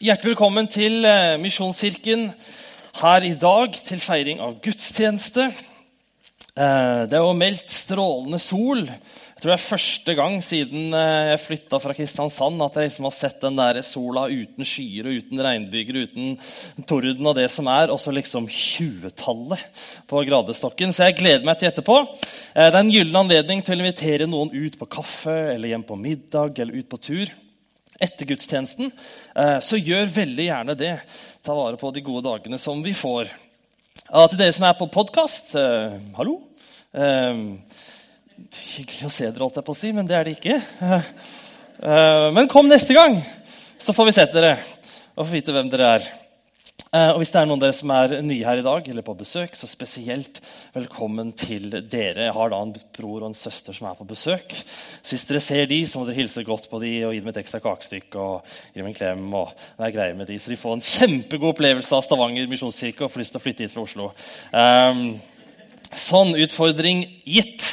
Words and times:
Hjertelig 0.00 0.30
velkommen 0.30 0.64
til 0.72 1.04
eh, 1.04 1.34
Misjonskirken 1.36 2.22
her 3.02 3.24
i 3.26 3.34
dag 3.36 3.74
til 3.84 3.98
feiring 4.00 4.38
av 4.40 4.54
gudstjeneste. 4.64 5.50
Eh, 6.56 7.02
det 7.04 7.18
er 7.18 7.20
jo 7.20 7.34
meldt 7.36 7.74
strålende 7.76 8.38
sol. 8.40 8.80
Jeg 8.88 9.42
tror 9.42 9.52
det 9.52 9.56
er 9.58 9.66
første 9.66 10.14
gang 10.16 10.38
siden 10.40 10.96
eh, 10.96 11.32
jeg 11.34 11.42
flytta 11.42 11.80
fra 11.84 11.96
Kristiansand 11.98 12.64
at 12.64 12.78
jeg 12.80 12.88
liksom 12.88 13.10
har 13.10 13.14
sett 13.18 13.44
den 13.44 13.60
der 13.60 13.82
sola 13.84 14.22
uten 14.32 14.70
skyer 14.70 15.10
og 15.10 15.20
uten 15.20 15.44
regnbyger, 15.44 16.00
uten 16.08 16.32
torden 16.88 17.28
og 17.28 17.36
det 17.36 17.50
som 17.52 17.68
er, 17.68 17.92
og 17.92 18.00
så 18.00 18.16
liksom 18.16 18.48
20-tallet 18.48 19.84
på 20.08 20.24
gradestokken. 20.32 20.96
Så 20.96 21.10
jeg 21.10 21.18
gleder 21.20 21.44
meg 21.44 21.60
til 21.60 21.68
etterpå. 21.74 22.00
Det 22.56 22.70
er 22.70 22.80
en 22.80 22.96
gyllen 22.96 23.20
anledning 23.20 23.60
til 23.60 23.76
å 23.76 23.84
invitere 23.84 24.32
noen 24.32 24.56
ut 24.56 24.80
på 24.80 24.92
kaffe 24.96 25.36
eller 25.58 25.74
hjem 25.74 25.84
på 25.92 26.00
middag 26.08 26.56
eller 26.56 26.80
ut 26.80 26.88
på 26.88 27.04
tur 27.04 27.36
etter 28.00 28.28
gudstjenesten, 28.30 28.90
eh, 29.36 29.58
så 29.60 29.78
gjør 29.78 30.12
veldig 30.14 30.46
gjerne 30.46 30.76
det. 30.78 30.94
Ta 31.44 31.56
vare 31.56 31.80
på 31.80 31.92
de 31.92 32.02
gode 32.04 32.24
dagene 32.28 32.58
som 32.58 32.82
vi 32.82 32.94
får. 32.96 33.28
til 34.30 34.38
dere 34.38 34.52
som 34.56 34.64
er 34.64 34.78
på 34.78 34.88
podkast 34.90 35.54
eh, 35.54 35.98
hallo. 36.16 36.40
Eh, 36.92 37.42
hyggelig 38.76 39.06
å 39.06 39.12
se 39.12 39.28
dere, 39.28 39.42
holdt 39.44 39.60
jeg 39.60 39.68
på 39.68 39.76
å 39.76 39.80
si, 39.80 39.92
men 39.92 40.08
det 40.08 40.16
er 40.16 40.24
det 40.24 40.38
ikke. 40.38 40.60
men 42.36 42.48
kom 42.48 42.68
neste 42.68 42.96
gang, 42.96 43.20
så 43.80 43.92
får 43.92 44.08
vi 44.08 44.16
sett 44.16 44.32
dere 44.32 44.56
og 45.16 45.26
få 45.26 45.32
vite 45.32 45.52
hvem 45.52 45.68
dere 45.72 45.94
er. 45.98 46.08
Eh, 46.88 47.10
og 47.12 47.20
Hvis 47.20 47.30
det 47.30 47.40
er 47.40 47.48
noen 47.48 47.60
av 47.60 47.66
dere 47.66 47.76
som 47.76 47.92
er 47.94 48.14
nye 48.26 48.46
her 48.46 48.60
i 48.60 48.64
dag, 48.66 48.88
eller 48.88 49.04
på 49.06 49.14
besøk, 49.18 49.54
så 49.58 49.68
spesielt 49.70 50.40
velkommen 50.74 51.32
til 51.38 51.68
dere. 51.70 52.26
Jeg 52.26 52.34
har 52.34 52.52
da 52.52 52.60
en 52.64 52.74
bror 52.96 53.20
og 53.20 53.28
en 53.30 53.36
søster 53.38 53.76
som 53.76 53.90
er 53.90 53.98
på 53.98 54.08
besøk. 54.08 54.54
Så 55.02 55.14
hvis 55.14 55.26
dere 55.28 55.42
ser 55.44 55.68
de, 55.70 55.80
så 55.86 56.00
må 56.00 56.08
dere 56.08 56.18
hilse 56.18 56.44
godt 56.46 56.70
på 56.70 56.80
de 56.82 56.92
og 57.06 57.14
gi 57.14 57.22
dem 57.22 57.32
et 57.32 57.42
ekstra 57.42 57.62
kakestykke 57.62 58.18
og 58.18 58.54
gi 58.72 58.80
dem 58.80 58.90
en 58.90 58.96
klem. 58.96 59.26
og 59.34 59.52
være 59.78 59.92
greie 59.92 60.14
med 60.14 60.26
de, 60.26 60.38
Så 60.38 60.50
de 60.50 60.56
får 60.56 60.78
en 60.78 60.86
kjempegod 60.90 61.54
opplevelse 61.54 61.94
av 61.94 62.02
Stavanger 62.06 62.50
misjonskirke 62.50 63.04
og 63.04 63.12
får 63.12 63.24
lyst 63.24 63.36
til 63.36 63.40
å 63.40 63.44
flytte 63.44 63.66
hit 63.66 63.74
fra 63.76 63.86
Oslo. 63.86 64.12
Um, 64.52 65.20
Sånn 65.98 66.36
utfordring 66.38 67.02
gitt. 67.26 67.64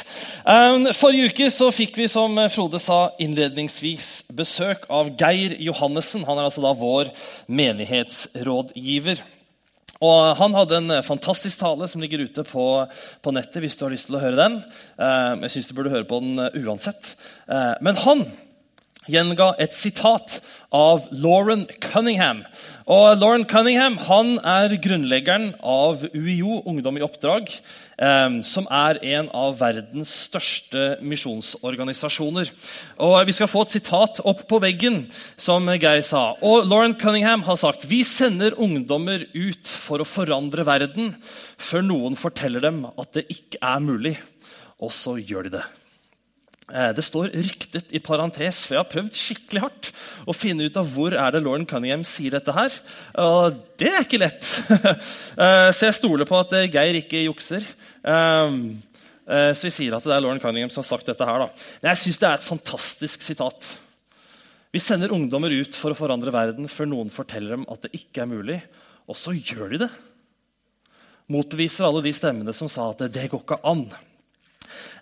Um, 0.42 0.88
forrige 0.96 1.30
uke 1.30 1.50
så 1.54 1.68
fikk 1.74 2.00
vi 2.00 2.08
som 2.10 2.34
Frode 2.50 2.80
sa 2.82 3.12
innledningsvis, 3.22 4.24
besøk 4.34 4.88
av 4.90 5.12
Geir 5.20 5.54
Johannessen. 5.62 6.24
Han 6.26 6.40
er 6.40 6.48
altså 6.48 6.64
da 6.64 6.72
vår 6.78 7.12
menighetsrådgiver. 7.46 9.22
Og 10.02 10.36
Han 10.38 10.54
hadde 10.54 10.76
en 10.78 10.96
fantastisk 11.02 11.58
tale 11.58 11.88
som 11.90 12.02
ligger 12.02 12.22
ute 12.26 12.44
på, 12.46 12.66
på 13.22 13.34
nettet. 13.34 13.62
hvis 13.62 13.76
du 13.76 13.84
har 13.84 13.94
lyst 13.94 14.06
til 14.10 14.18
å 14.18 14.22
høre 14.22 14.38
den. 14.38 14.60
Um, 14.98 15.46
jeg 15.46 15.54
syns 15.54 15.70
du 15.70 15.74
burde 15.78 15.94
høre 15.94 16.06
på 16.10 16.20
den 16.22 16.66
uansett. 16.66 17.14
Uh, 17.50 17.74
men 17.82 17.98
han 18.02 18.26
gjenga 19.08 19.54
et 19.60 19.74
sitat 19.76 20.38
av 20.74 21.06
Lauren 21.10 21.64
Cunningham. 21.80 22.42
Og 22.88 23.20
Lauren 23.20 23.46
Cunningham 23.48 23.96
han 24.06 24.34
er 24.44 24.74
grunnleggeren 24.80 25.50
av 25.64 26.04
UiO, 26.12 26.62
Ungdom 26.68 27.00
i 27.00 27.04
oppdrag, 27.04 27.48
eh, 27.98 28.38
som 28.44 28.68
er 28.70 29.00
en 29.16 29.30
av 29.32 29.56
verdens 29.60 30.12
største 30.28 30.98
misjonsorganisasjoner. 31.00 32.52
Og 32.98 33.26
Vi 33.26 33.32
skal 33.32 33.48
få 33.48 33.62
et 33.66 33.76
sitat 33.78 34.20
opp 34.24 34.46
på 34.48 34.60
veggen, 34.60 35.10
som 35.36 35.66
Geir 35.66 36.02
sa. 36.02 36.36
Og 36.42 36.66
Lauren 36.66 36.94
Cunningham 36.94 37.42
har 37.42 37.56
sagt 37.56 37.88
vi 37.88 38.02
sender 38.04 38.56
ungdommer 38.56 39.26
ut 39.34 39.66
for 39.66 39.98
å 39.98 40.08
forandre 40.08 40.64
verden 40.64 41.16
før 41.56 41.82
noen 41.82 42.16
forteller 42.16 42.60
dem 42.60 42.84
at 42.86 43.12
det 43.12 43.28
ikke 43.28 43.60
er 43.60 43.80
mulig. 43.80 44.16
Og 44.80 44.92
så 44.92 45.16
gjør 45.18 45.48
de 45.48 45.58
det. 45.58 45.66
Eh, 46.68 46.90
det 46.92 47.04
står 47.04 47.30
'ryktet' 47.32 47.94
i 47.96 47.98
parentes, 47.98 48.66
for 48.66 48.76
jeg 48.76 48.82
har 48.82 48.92
prøvd 48.92 49.14
skikkelig 49.16 49.60
hardt 49.62 49.90
å 50.28 50.34
finne 50.36 50.66
ut 50.68 50.76
av 50.76 50.90
hvor 50.92 51.14
er 51.16 51.32
det 51.32 51.40
Lauren 51.40 51.64
Cunningham 51.64 52.04
sier 52.04 52.34
dette 52.36 52.52
her. 52.52 52.72
Og 53.16 53.56
det 53.80 53.88
er 53.88 54.04
ikke 54.04 54.20
lett. 54.20 54.44
Eh, 55.38 55.70
så 55.70 55.86
jeg 55.86 55.94
stoler 55.94 56.26
på 56.26 56.34
at 56.34 56.52
eh, 56.58 56.68
Geir 56.68 56.96
ikke 56.98 57.20
jukser. 57.22 57.62
Så 58.02 59.62
vi 59.68 59.70
sier 59.70 59.94
at 59.94 60.02
det 60.02 60.14
er 60.16 60.22
Lauren 60.24 60.40
Cunningham 60.42 60.70
som 60.72 60.82
har 60.82 60.88
sagt 60.88 61.06
dette 61.06 61.24
her. 61.24 61.44
Men 61.78 61.90
jeg 61.92 62.00
syns 62.00 62.18
det 62.18 62.26
er 62.26 62.40
et 62.40 62.48
fantastisk 62.48 63.22
sitat. 63.22 63.68
Vi 64.74 64.80
sender 64.82 65.12
ungdommer 65.14 65.52
ut 65.52 65.76
for 65.78 65.94
å 65.94 65.98
forandre 65.98 66.34
verden 66.34 66.68
før 66.68 66.90
noen 66.90 67.12
forteller 67.12 67.54
dem 67.54 67.68
at 67.70 67.86
det 67.86 67.92
ikke 68.00 68.24
er 68.24 68.32
mulig. 68.32 68.58
Og 69.06 69.16
så 69.20 69.36
gjør 69.36 69.76
de 69.76 69.82
det. 69.84 69.90
Motbeviser 71.30 71.86
alle 71.86 72.02
de 72.02 72.12
stemmene 72.16 72.56
som 72.56 72.72
sa 72.72 72.90
at 72.90 73.06
det 73.12 73.28
går 73.30 73.44
ikke 73.44 73.62
an. 73.68 73.86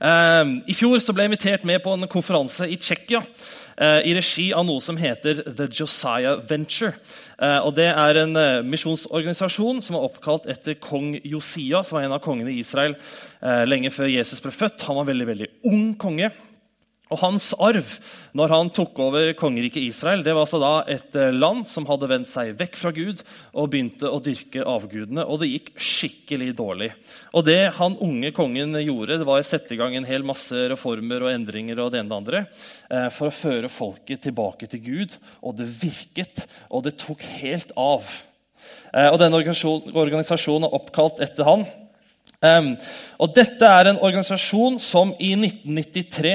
Ehm, 0.00 0.60
I 0.68 0.74
fjor 0.76 0.98
ble 1.12 1.24
jeg 1.24 1.30
invitert 1.30 1.68
med 1.68 1.82
på 1.84 1.94
en 1.94 2.08
konferanse 2.10 2.68
i 2.68 2.78
Tsjekkia 2.80 3.22
eh, 3.22 4.00
i 4.08 4.14
regi 4.16 4.48
av 4.56 4.66
noe 4.68 4.82
som 4.84 4.98
heter 5.00 5.42
The 5.46 5.68
Josiah 5.70 6.42
Venture. 6.48 6.94
Eh, 7.38 7.58
og 7.60 7.74
Det 7.78 7.88
er 7.92 8.22
en 8.22 8.36
eh, 8.40 8.64
misjonsorganisasjon 8.66 9.82
som 9.84 9.98
er 9.98 10.08
oppkalt 10.08 10.48
etter 10.52 10.78
kong 10.80 11.14
Josia, 11.24 11.84
som 11.84 11.98
var 11.98 12.08
en 12.08 12.16
av 12.18 12.24
kongene 12.24 12.54
i 12.54 12.60
Israel 12.64 12.96
lenge 13.68 13.92
før 13.94 14.08
Jesus 14.10 14.40
ble 14.42 14.50
født. 14.50 14.82
Han 14.88 14.96
var 14.96 15.04
en 15.04 15.10
veldig, 15.12 15.26
veldig 15.28 15.48
ung 15.70 15.90
konge. 16.00 16.32
Og 17.06 17.20
Hans 17.20 17.52
arv 17.62 17.86
når 18.36 18.50
han 18.50 18.70
tok 18.74 18.98
over 18.98 19.30
kongeriket 19.38 19.84
Israel, 19.84 20.24
det 20.26 20.32
var 20.34 20.42
altså 20.42 20.58
da 20.58 20.72
et 20.90 21.14
eh, 21.14 21.34
land 21.34 21.68
som 21.70 21.86
hadde 21.86 22.08
vendt 22.10 22.32
seg 22.32 22.56
vekk 22.58 22.78
fra 22.80 22.90
Gud 22.96 23.22
og 23.52 23.68
begynte 23.70 24.10
å 24.10 24.18
dyrke 24.22 24.64
avgudene. 24.66 25.22
Og 25.22 25.38
det 25.40 25.52
gikk 25.52 25.70
skikkelig 25.78 26.50
dårlig. 26.58 26.90
Og 27.30 27.46
Det 27.46 27.60
han 27.78 27.94
unge 28.02 28.32
kongen 28.34 28.74
gjorde, 28.82 29.20
det 29.20 29.28
var 29.28 29.38
å 29.38 29.46
sette 29.46 29.76
i 29.76 29.80
gang 29.80 29.94
en 29.94 30.08
hel 30.08 30.26
masse 30.26 30.66
reformer 30.72 31.22
og 31.22 31.30
endringer 31.30 31.78
og 31.78 31.94
det 31.94 32.02
ene 32.02 32.10
og 32.10 32.10
det 32.10 32.18
andre, 32.18 32.44
eh, 32.90 33.08
for 33.14 33.30
å 33.30 33.38
føre 33.38 33.70
folket 33.70 34.26
tilbake 34.26 34.66
til 34.72 34.82
Gud. 34.82 35.18
Og 35.46 35.56
det 35.60 35.70
virket, 35.78 36.42
og 36.70 36.88
det 36.88 36.98
tok 36.98 37.22
helt 37.38 37.70
av. 37.78 38.02
Eh, 38.90 39.08
og 39.12 39.20
Denne 39.22 39.38
organisasjonen 39.38 40.66
er 40.66 40.74
oppkalt 40.74 41.22
etter 41.22 41.46
han. 41.46 41.68
Um, 42.44 42.74
og 43.22 43.32
Dette 43.36 43.64
er 43.64 43.88
en 43.90 44.02
organisasjon 44.04 44.76
som 44.82 45.14
i 45.22 45.32
1993 45.38 46.34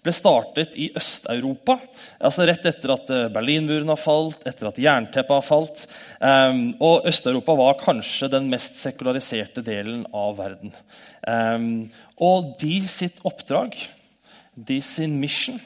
ble 0.00 0.12
startet 0.16 0.76
i 0.80 0.88
Øst-Europa. 0.96 1.76
Altså 2.22 2.46
rett 2.48 2.64
etter 2.68 2.92
at 2.94 3.10
eh, 3.12 3.26
Berlinmuren 3.32 3.90
har 3.92 4.00
falt, 4.00 4.40
etter 4.48 4.70
at 4.70 4.80
jernteppet 4.80 5.34
har 5.34 5.44
falt. 5.44 5.82
Um, 6.20 6.62
og 6.80 7.08
Øst-Europa 7.10 7.56
var 7.58 7.80
kanskje 7.82 8.30
den 8.32 8.48
mest 8.52 8.78
sekulariserte 8.80 9.64
delen 9.66 10.06
av 10.16 10.38
verden. 10.40 10.72
Um, 11.26 11.90
og 12.16 12.54
de 12.62 12.80
sitt 12.88 13.20
oppdrag, 13.28 13.76
de 14.56 14.80
sin 14.84 15.18
mission, 15.20 15.60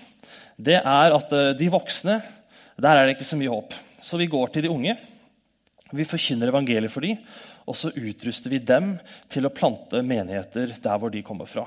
det 0.59 0.81
er 0.81 1.15
at 1.15 1.33
uh, 1.35 1.51
de 1.59 1.71
voksne 1.71 2.21
Der 2.75 2.97
er 2.99 3.07
det 3.07 3.15
ikke 3.15 3.29
så 3.29 3.37
mye 3.39 3.53
håp. 3.53 3.75
Så 4.03 4.19
vi 4.19 4.27
går 4.27 4.49
til 4.51 4.65
de 4.65 4.71
unge. 4.71 4.97
Vi 5.95 6.05
forkynner 6.11 6.51
evangeliet 6.51 6.91
for 6.91 7.07
dem 7.07 7.21
og 7.65 7.77
så 7.79 7.93
utruster 7.97 8.53
vi 8.53 8.61
dem 8.61 8.95
til 9.33 9.47
å 9.47 9.53
plante 9.55 10.03
menigheter 10.05 10.75
der 10.85 11.01
hvor 11.01 11.13
de 11.13 11.23
kommer 11.25 11.49
fra. 11.49 11.65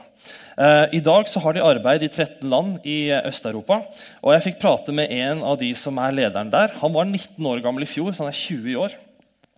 Eh, 0.57 0.97
I 0.99 1.01
dag 1.05 1.29
så 1.29 1.41
har 1.41 1.57
de 1.57 1.65
arbeid 1.65 2.05
i 2.05 2.11
13 2.11 2.45
land 2.49 2.85
i 2.85 3.09
Øst-Europa. 3.17 3.81
og 4.21 4.33
Jeg 4.33 4.45
fikk 4.45 4.61
prate 4.61 4.93
med 4.93 5.11
en 5.11 5.43
av 5.43 5.57
de 5.61 5.73
som 5.75 5.97
er 5.97 6.13
lederen 6.13 6.53
der. 6.53 6.75
Han 6.83 6.93
var 6.93 7.09
19 7.09 7.45
år 7.45 7.63
gammel 7.65 7.87
i 7.87 7.89
fjor, 7.89 8.13
så 8.13 8.25
han 8.25 8.33
er 8.33 8.37
20 8.37 8.71
i 8.71 8.77
år. 8.77 8.97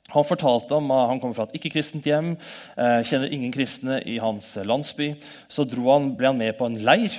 Han 0.10 0.26
fortalte 0.26 0.74
om 0.74 0.90
at 0.92 1.10
han 1.12 1.20
kommer 1.22 1.38
fra 1.38 1.46
et 1.50 1.60
ikke-kristent 1.60 2.08
hjem, 2.08 2.32
eh, 2.78 3.02
kjenner 3.06 3.30
ingen 3.32 3.52
kristne 3.54 4.00
i 4.02 4.18
hans 4.18 4.56
landsby. 4.56 5.16
Så 5.50 5.68
han, 5.70 6.16
ble 6.16 6.32
han 6.32 6.40
med 6.40 6.58
på 6.58 6.66
en 6.66 6.80
leir 6.80 7.14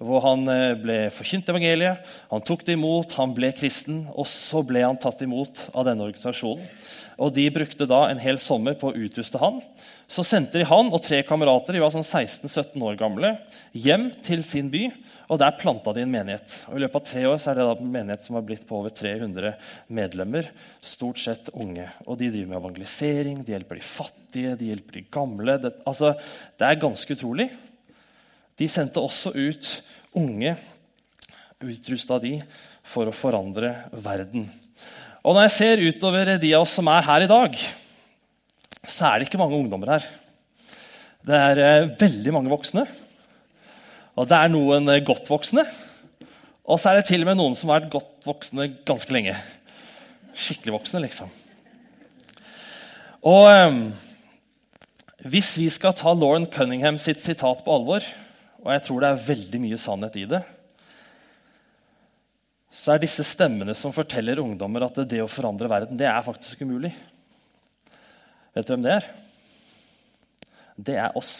hvor 0.00 0.24
han 0.24 0.48
eh, 0.48 0.78
ble 0.80 0.98
forkynt 1.12 1.50
evangeliet. 1.52 2.08
Han 2.32 2.44
tok 2.46 2.64
det 2.66 2.78
imot, 2.78 3.12
han 3.20 3.34
ble 3.36 3.52
kristen, 3.56 4.06
og 4.16 4.28
så 4.30 4.64
ble 4.66 4.82
han 4.86 4.98
tatt 5.00 5.20
imot 5.26 5.66
av 5.74 5.86
denne 5.88 6.06
organisasjonen. 6.08 6.66
Og 7.20 7.34
De 7.36 7.44
brukte 7.52 7.84
da 7.84 8.06
en 8.08 8.20
hel 8.22 8.38
sommer 8.40 8.78
på 8.80 8.88
å 8.90 8.96
utruste 8.96 9.38
han. 9.42 9.60
Så 10.10 10.24
sendte 10.26 10.58
de 10.58 10.66
han 10.66 10.88
og 10.88 11.02
tre 11.04 11.20
kamerater 11.26 11.76
de 11.76 11.82
var 11.82 11.92
sånn 11.92 12.06
16-17 12.06 12.80
år 12.80 12.96
gamle, 12.98 13.34
hjem 13.76 14.08
til 14.26 14.40
sin 14.48 14.70
by. 14.72 14.86
og 15.28 15.38
Der 15.38 15.58
planta 15.60 15.92
de 15.94 16.02
en 16.02 16.10
menighet. 16.10 16.48
Og 16.70 16.78
I 16.78 16.82
løpet 16.82 16.96
av 16.96 17.06
tre 17.10 17.26
år 17.28 17.36
er 17.44 17.60
det 17.60 17.66
da 17.68 17.76
en 17.76 17.92
menighet 17.92 18.24
som 18.24 18.38
har 18.38 18.46
blitt 18.48 18.64
på 18.66 18.80
over 18.80 18.94
300 18.96 19.52
medlemmer. 19.92 20.48
Stort 20.80 21.20
sett 21.20 21.52
unge. 21.52 21.86
Og 22.06 22.18
De 22.18 22.32
driver 22.32 22.54
med 22.54 22.62
evangelisering, 22.62 23.44
de 23.44 23.52
hjelper 23.52 23.78
de 23.78 23.86
fattige, 23.86 24.56
de 24.56 24.72
hjelper 24.72 24.98
de 24.98 25.06
gamle. 25.12 25.58
Det, 25.60 25.76
altså, 25.84 26.14
det 26.56 26.66
er 26.66 26.84
ganske 26.88 27.18
utrolig. 27.20 27.50
De 28.60 28.68
sendte 28.68 29.00
også 29.00 29.32
ut 29.36 29.68
unge, 30.16 30.56
utrusta 31.60 32.18
de, 32.22 32.38
for 32.90 33.10
å 33.10 33.14
forandre 33.14 33.74
verden. 33.92 34.48
Og 35.20 35.36
når 35.36 35.46
jeg 35.46 35.56
ser 35.58 35.84
utover 35.84 36.32
de 36.40 36.54
av 36.56 36.64
oss 36.64 36.74
som 36.78 36.88
er 36.90 37.04
her 37.06 37.26
i 37.26 37.30
dag, 37.30 37.58
så 38.88 39.10
er 39.10 39.20
det 39.20 39.28
ikke 39.28 39.40
mange 39.40 39.58
ungdommer 39.58 39.94
her. 39.96 40.08
Det 41.26 41.36
er 41.36 41.60
eh, 41.60 41.90
veldig 42.00 42.32
mange 42.32 42.52
voksne. 42.52 42.86
Og 44.16 44.28
det 44.28 44.36
er 44.38 44.52
noen 44.52 44.88
eh, 44.88 45.02
godt 45.04 45.28
voksne. 45.28 45.66
Og 46.64 46.80
så 46.80 46.90
er 46.90 47.00
det 47.00 47.10
til 47.10 47.24
og 47.24 47.28
med 47.28 47.40
noen 47.40 47.56
som 47.58 47.68
har 47.68 47.82
vært 47.82 47.92
godt 47.92 48.28
voksne 48.28 48.70
ganske 48.88 49.12
lenge. 49.12 49.36
Skikkelig 50.32 50.78
voksne, 50.78 51.02
liksom. 51.04 51.28
Og 53.28 53.44
eh, 53.52 53.78
hvis 55.28 55.52
vi 55.60 55.68
skal 55.68 55.92
ta 55.98 56.14
Lauren 56.16 56.48
Cunningham 56.48 56.96
sitt 57.02 57.20
sitat 57.26 57.60
på 57.66 57.76
alvor, 57.76 58.06
og 58.60 58.72
jeg 58.74 58.82
tror 58.86 59.02
det 59.02 59.10
er 59.10 59.28
veldig 59.28 59.60
mye 59.62 59.78
sannhet 59.80 60.18
i 60.20 60.26
det, 60.30 60.40
så 62.70 62.94
er 62.94 63.02
disse 63.02 63.24
stemmene 63.26 63.74
som 63.74 63.94
forteller 63.94 64.40
ungdommer 64.42 64.86
at 64.86 65.00
det 65.10 65.22
å 65.24 65.30
forandre 65.30 65.70
verden, 65.70 65.98
det 65.98 66.06
er 66.06 66.22
faktisk 66.26 66.62
umulig. 66.62 66.92
Vet 68.54 68.66
dere 68.66 68.76
hvem 68.76 68.84
det 68.84 68.92
er? 68.94 69.08
Det 70.80 71.00
er 71.02 71.18
oss. 71.18 71.32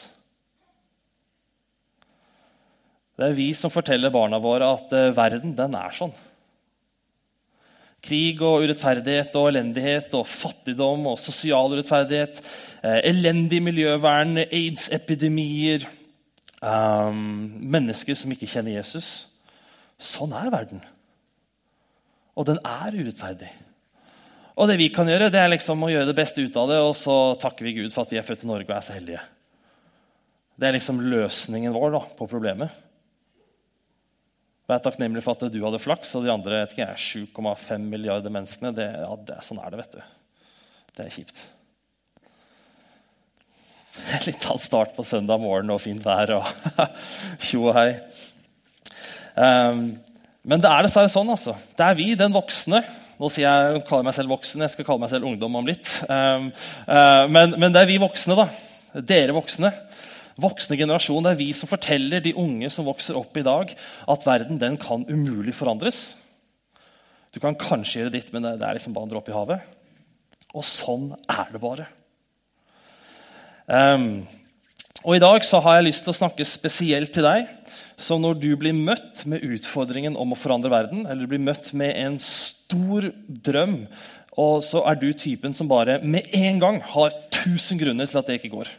Det 3.21 3.29
er 3.29 3.37
vi 3.37 3.51
som 3.53 3.73
forteller 3.73 4.13
barna 4.13 4.41
våre 4.43 4.73
at 4.75 4.93
eh, 4.97 5.13
verden, 5.15 5.55
den 5.57 5.77
er 5.77 5.95
sånn. 5.95 6.13
Krig 8.01 8.41
og 8.41 8.65
urettferdighet 8.65 9.35
og 9.37 9.51
elendighet 9.51 10.15
og 10.17 10.29
fattigdom 10.29 11.05
og 11.13 11.19
sosial 11.21 11.75
urettferdighet. 11.75 12.41
Eh, 12.81 13.01
elendig 13.11 13.61
miljøvern, 13.63 14.41
aids-epidemier. 14.47 15.85
Um, 16.61 17.57
mennesker 17.73 18.17
som 18.19 18.33
ikke 18.33 18.49
kjenner 18.51 18.77
Jesus. 18.77 19.25
Sånn 20.01 20.35
er 20.37 20.53
verden. 20.53 20.83
Og 22.37 22.47
den 22.49 22.61
er 22.65 22.97
urettferdig. 22.97 23.49
Og 24.61 24.69
det 24.69 24.77
vi 24.81 24.91
kan 24.93 25.09
gjøre, 25.09 25.31
det 25.33 25.41
er 25.41 25.53
liksom 25.55 25.81
å 25.85 25.89
gjøre 25.89 26.11
det 26.11 26.19
beste 26.19 26.45
ut 26.45 26.57
av 26.61 26.69
det, 26.69 26.79
og 26.85 26.93
så 26.99 27.17
takker 27.41 27.65
vi 27.65 27.79
Gud 27.79 27.95
for 27.95 28.05
at 28.05 28.13
vi 28.13 28.19
er 28.21 28.27
født 28.27 28.45
i 28.45 28.51
Norge 28.51 28.69
og 28.69 28.77
er 28.77 28.85
så 28.85 28.97
heldige. 28.97 29.23
Det 30.61 30.69
er 30.69 30.77
liksom 30.77 31.01
løsningen 31.01 31.73
vår 31.73 31.95
da, 31.97 32.03
på 32.19 32.29
problemet. 32.29 32.75
Vær 34.69 34.83
takknemlig 34.85 35.23
for 35.25 35.35
at 35.35 35.53
du 35.53 35.63
hadde 35.65 35.81
flaks, 35.83 36.13
og 36.15 36.27
de 36.27 36.35
andre 36.35 36.67
7,5 36.69 37.89
milliarder 37.89 38.33
menneskene 38.33 38.75
det, 38.77 38.91
ja, 39.01 39.15
det, 39.31 39.41
Sånn 39.47 39.63
er 39.63 39.73
det, 39.73 39.81
vet 39.81 39.97
du. 39.97 40.45
Det 40.99 41.07
er 41.07 41.17
kjipt. 41.17 41.41
Litt 44.29 44.47
halv 44.47 44.63
start 44.63 44.95
på 44.97 45.05
søndag 45.07 45.41
morgen 45.43 45.73
og 45.75 45.83
fint 45.83 46.05
vær 46.05 46.37
og 46.39 46.47
tjo 47.47 47.67
og 47.71 47.77
hei. 47.77 47.91
Um, 49.35 49.83
men 50.47 50.63
det 50.63 50.71
er 50.71 50.87
dessverre 50.87 51.13
sånn. 51.13 51.31
altså. 51.33 51.57
Det 51.77 51.87
er 51.87 51.99
vi, 51.99 52.09
den 52.19 52.35
voksne 52.35 52.83
Nå 53.21 53.29
sier 53.29 53.45
jeg, 53.45 53.83
kaller 53.85 54.07
meg 54.07 54.15
selv 54.17 54.33
voksen, 54.33 54.63
jeg 54.65 54.73
skal 54.73 54.87
kalle 54.89 55.03
meg 55.03 55.11
selv 55.13 55.27
ungdom 55.29 55.59
om 55.59 55.67
litt. 55.69 55.89
Um, 56.09 56.47
uh, 56.89 57.27
men, 57.29 57.53
men, 57.61 57.75
det 57.75 57.83
er 57.83 57.91
vi 57.91 57.99
voksne, 58.01 58.33
da. 58.39 58.47
Dere 59.05 59.35
voksne. 59.37 59.69
Voksne 60.41 60.79
generasjon, 60.81 61.27
Det 61.27 61.35
er 61.35 61.41
vi 61.43 61.51
som 61.53 61.69
forteller 61.69 62.25
de 62.25 62.33
unge 62.41 62.71
som 62.73 62.89
vokser 62.89 63.19
opp 63.21 63.37
i 63.37 63.45
dag, 63.45 63.75
at 64.15 64.25
verden 64.25 64.57
den 64.63 64.81
kan 64.81 65.05
umulig 65.05 65.53
forandres. 65.59 66.01
Du 67.37 67.43
kan 67.45 67.61
kanskje 67.61 68.07
gjøre 68.07 68.17
ditt, 68.17 68.33
men 68.33 68.49
det 68.49 68.57
er 68.57 68.81
liksom 68.81 68.97
bare 68.97 69.11
en 69.11 69.13
dråpe 69.13 69.35
i 69.35 69.37
havet. 69.37 69.69
Og 70.57 70.65
sånn 70.65 71.11
er 71.29 71.53
det 71.53 71.61
bare. 71.61 71.91
Um, 73.71 74.27
og 75.07 75.15
I 75.17 75.23
dag 75.23 75.45
så 75.47 75.61
har 75.63 75.79
jeg 75.79 75.87
lyst 75.87 76.03
til 76.05 76.13
å 76.13 76.19
snakke 76.19 76.45
spesielt 76.49 77.13
til 77.15 77.25
deg. 77.25 77.47
Så 78.01 78.19
når 78.21 78.41
du 78.43 78.51
blir 78.59 78.77
møtt 78.77 79.23
med 79.31 79.45
utfordringen 79.47 80.17
om 80.19 80.35
å 80.35 80.39
forandre 80.39 80.73
verden, 80.73 81.07
eller 81.07 81.25
du 81.25 81.31
blir 81.31 81.45
møtt 81.45 81.71
med 81.77 81.95
en 82.01 82.19
stor 82.21 83.07
drøm, 83.47 83.85
og 84.41 84.65
så 84.65 84.83
er 84.89 84.99
du 85.01 85.11
typen 85.17 85.55
som 85.57 85.69
bare 85.71 85.99
med 86.03 86.29
en 86.37 86.61
gang 86.63 86.81
har 86.93 87.15
1000 87.31 87.81
grunner 87.81 88.11
til 88.11 88.21
at 88.21 88.29
det 88.29 88.41
ikke 88.41 88.55
går. 88.57 88.71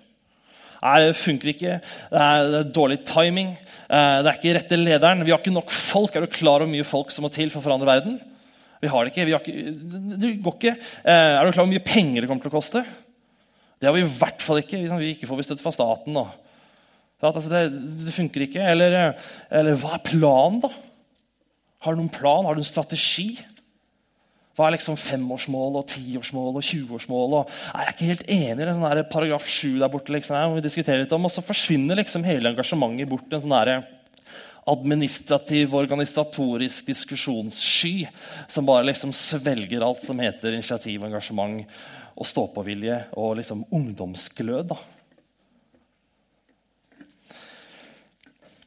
Nei, 0.81 0.95
det 1.03 1.19
funker 1.21 1.51
ikke. 1.51 1.77
Det 2.09 2.21
er, 2.25 2.47
det 2.49 2.59
er 2.59 2.71
dårlig 2.73 2.99
timing. 3.05 3.51
Eh, 3.85 4.17
det 4.25 4.31
er 4.31 4.37
ikke 4.39 4.55
rette 4.57 4.79
lederen. 4.79 5.21
Vi 5.25 5.33
har 5.33 5.41
ikke 5.41 5.53
nok 5.53 5.73
folk. 5.73 6.15
Er 6.15 6.25
du 6.25 6.33
klar 6.33 6.57
over 6.57 6.65
hvor 6.65 6.73
mye 6.73 6.87
folk 6.87 7.13
som 7.13 7.25
må 7.25 7.29
til 7.33 7.51
for 7.53 7.61
å 7.61 7.67
forandre 7.67 7.89
verden? 7.89 8.17
Vi 8.81 8.89
har 8.89 9.05
det 9.05 9.13
ikke. 9.13 9.27
Vi 9.29 9.35
har 9.35 9.45
ikke 9.45 10.15
det 10.23 10.31
går 10.41 10.57
ikke. 10.57 10.73
Eh, 11.05 11.35
er 11.37 11.45
du 11.45 11.51
klar 11.53 11.61
over 11.61 11.67
hvor 11.67 11.75
mye 11.75 11.85
penger 11.85 12.23
det 12.23 12.31
kommer 12.31 12.47
til 12.47 12.53
å 12.53 12.55
koste? 12.55 12.81
Det 13.81 13.89
har 13.89 13.95
vi 13.97 14.03
i 14.05 14.13
hvert 14.21 14.43
fall 14.45 14.61
ikke. 14.61 14.79
Vi 15.01 15.11
ikke 15.15 15.27
får 15.29 15.39
vi 15.39 15.45
støtte 15.47 15.65
fra 15.65 15.73
staten. 15.73 16.13
Da. 16.13 16.27
Altså, 17.25 17.49
det, 17.49 17.61
det, 18.05 18.13
funker 18.13 18.45
ikke. 18.45 18.61
Eller, 18.61 18.97
eller, 19.49 19.79
hva 19.81 19.95
er 19.97 20.03
planen, 20.05 20.61
da? 20.61 20.69
Har 21.81 21.95
du 21.95 22.03
noen 22.03 22.13
plan? 22.13 22.45
Har 22.45 22.57
du 22.57 22.61
en 22.61 22.67
strategi? 22.67 23.31
Hva 24.53 24.67
er 24.67 24.75
liksom 24.75 24.99
femårsmål 24.99 25.79
og 25.79 25.87
tiårsmål 25.89 26.59
og 26.59 26.67
20-årsmål? 26.67 27.37
Jeg 27.49 27.87
er 27.87 27.95
ikke 27.95 28.09
helt 28.11 28.27
enig 28.27 28.59
i 28.59 28.67
den 28.67 28.77
sånn 28.77 29.09
paragraf 29.09 29.47
7 29.49 29.79
der 29.81 29.89
borte. 29.89 30.13
Liksom, 30.13 30.37
må 30.51 30.59
vi 30.59 30.65
diskuterer 30.67 31.01
litt 31.01 31.17
om, 31.17 31.25
Og 31.25 31.33
så 31.33 31.41
forsvinner 31.45 31.97
liksom 31.97 32.27
hele 32.27 32.53
engasjementet 32.53 33.09
bort. 33.09 33.33
en 33.33 33.41
sånn 33.41 33.57
administrativ, 34.69 35.73
organisatorisk 35.75 36.85
diskusjonssky 36.85 38.07
som 38.51 38.67
bare 38.67 38.85
liksom 38.91 39.13
svelger 39.13 39.81
alt 39.85 40.05
som 40.05 40.19
heter 40.21 40.53
initiativ, 40.53 41.03
engasjement 41.03 41.65
og 42.15 42.27
stå-på-vilje 42.27 42.97
og 43.17 43.37
liksom 43.39 43.65
ungdomsglød. 43.71 44.73
da. 44.73 44.77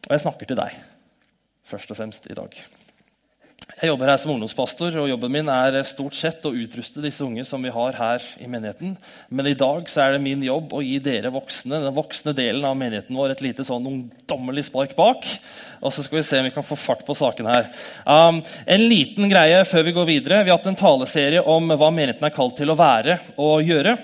Og 0.05 0.13
jeg 0.13 0.25
snakker 0.25 0.51
til 0.51 0.59
deg 0.59 0.81
først 1.65 1.93
og 1.93 2.01
fremst 2.01 2.27
i 2.29 2.37
dag. 2.37 2.59
Jeg 3.65 3.89
jobber 3.89 4.11
her 4.11 4.19
som 4.21 4.31
ungdomspastor, 4.35 4.95
og 5.01 5.09
jobben 5.09 5.33
min 5.33 5.49
er 5.49 5.79
stort 5.89 6.15
sett 6.17 6.45
å 6.45 6.53
utruste 6.53 7.01
disse 7.01 7.25
unge 7.25 7.47
som 7.49 7.63
vi 7.65 7.73
har 7.73 7.97
her 7.97 8.25
i 8.37 8.47
menigheten. 8.51 8.93
Men 9.33 9.49
i 9.49 9.57
dag 9.57 9.89
så 9.91 10.03
er 10.05 10.15
det 10.15 10.23
min 10.25 10.43
jobb 10.45 10.75
å 10.77 10.83
gi 10.85 10.99
dere 11.03 11.33
voksne, 11.33 11.81
den 11.83 11.97
voksne 11.97 12.35
delen 12.37 12.67
av 12.69 12.77
menigheten 12.79 13.17
vår 13.17 13.33
et 13.33 13.43
lite 13.45 13.65
sånn 13.65 13.89
ungdommelig 13.89 14.67
spark 14.69 14.93
bak. 14.99 15.27
Og 15.81 15.95
så 15.97 16.05
skal 16.05 16.21
vi 16.21 16.25
se 16.29 16.43
om 16.43 16.49
vi 16.49 16.53
kan 16.55 16.67
få 16.67 16.79
fart 16.79 17.07
på 17.09 17.17
saken 17.17 17.49
her. 17.49 17.71
Um, 18.05 18.43
en 18.77 18.85
liten 18.85 19.33
greie 19.33 19.65
før 19.69 19.89
vi 19.89 19.97
går 19.97 20.11
videre. 20.13 20.43
Vi 20.45 20.53
har 20.53 20.61
hatt 20.61 20.69
en 20.71 20.79
taleserie 20.81 21.41
om 21.41 21.73
hva 21.73 21.89
menigheten 21.89 22.29
er 22.29 22.37
kalt 22.37 22.59
til 22.61 22.73
å 22.73 22.79
være 22.79 23.19
og 23.41 23.65
gjøre. 23.65 23.97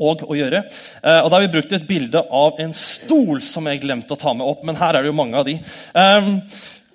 Og 0.00 0.26
å 0.26 0.34
gjøre. 0.34 0.64
Uh, 0.98 1.20
og 1.22 1.30
Da 1.30 1.38
har 1.38 1.46
vi 1.46 1.54
brukt 1.54 1.72
et 1.78 1.88
bilde 1.88 2.26
av 2.26 2.60
en 2.60 2.74
stol 2.74 3.40
som 3.46 3.70
jeg 3.70 3.82
glemte 3.86 4.18
å 4.18 4.20
ta 4.20 4.34
med 4.34 4.50
opp. 4.50 4.66
Men 4.66 4.78
her 4.82 4.98
er 4.98 5.06
det 5.06 5.14
jo 5.14 5.18
mange 5.22 5.40
av 5.40 5.48
de. 5.48 5.56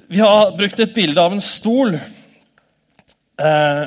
Vi 0.08 0.20
har 0.20 0.52
brukt 0.58 0.80
et 0.80 0.94
bilde 0.94 1.22
av 1.22 1.34
en 1.34 1.42
stol. 1.42 1.96
Eh, 1.96 3.86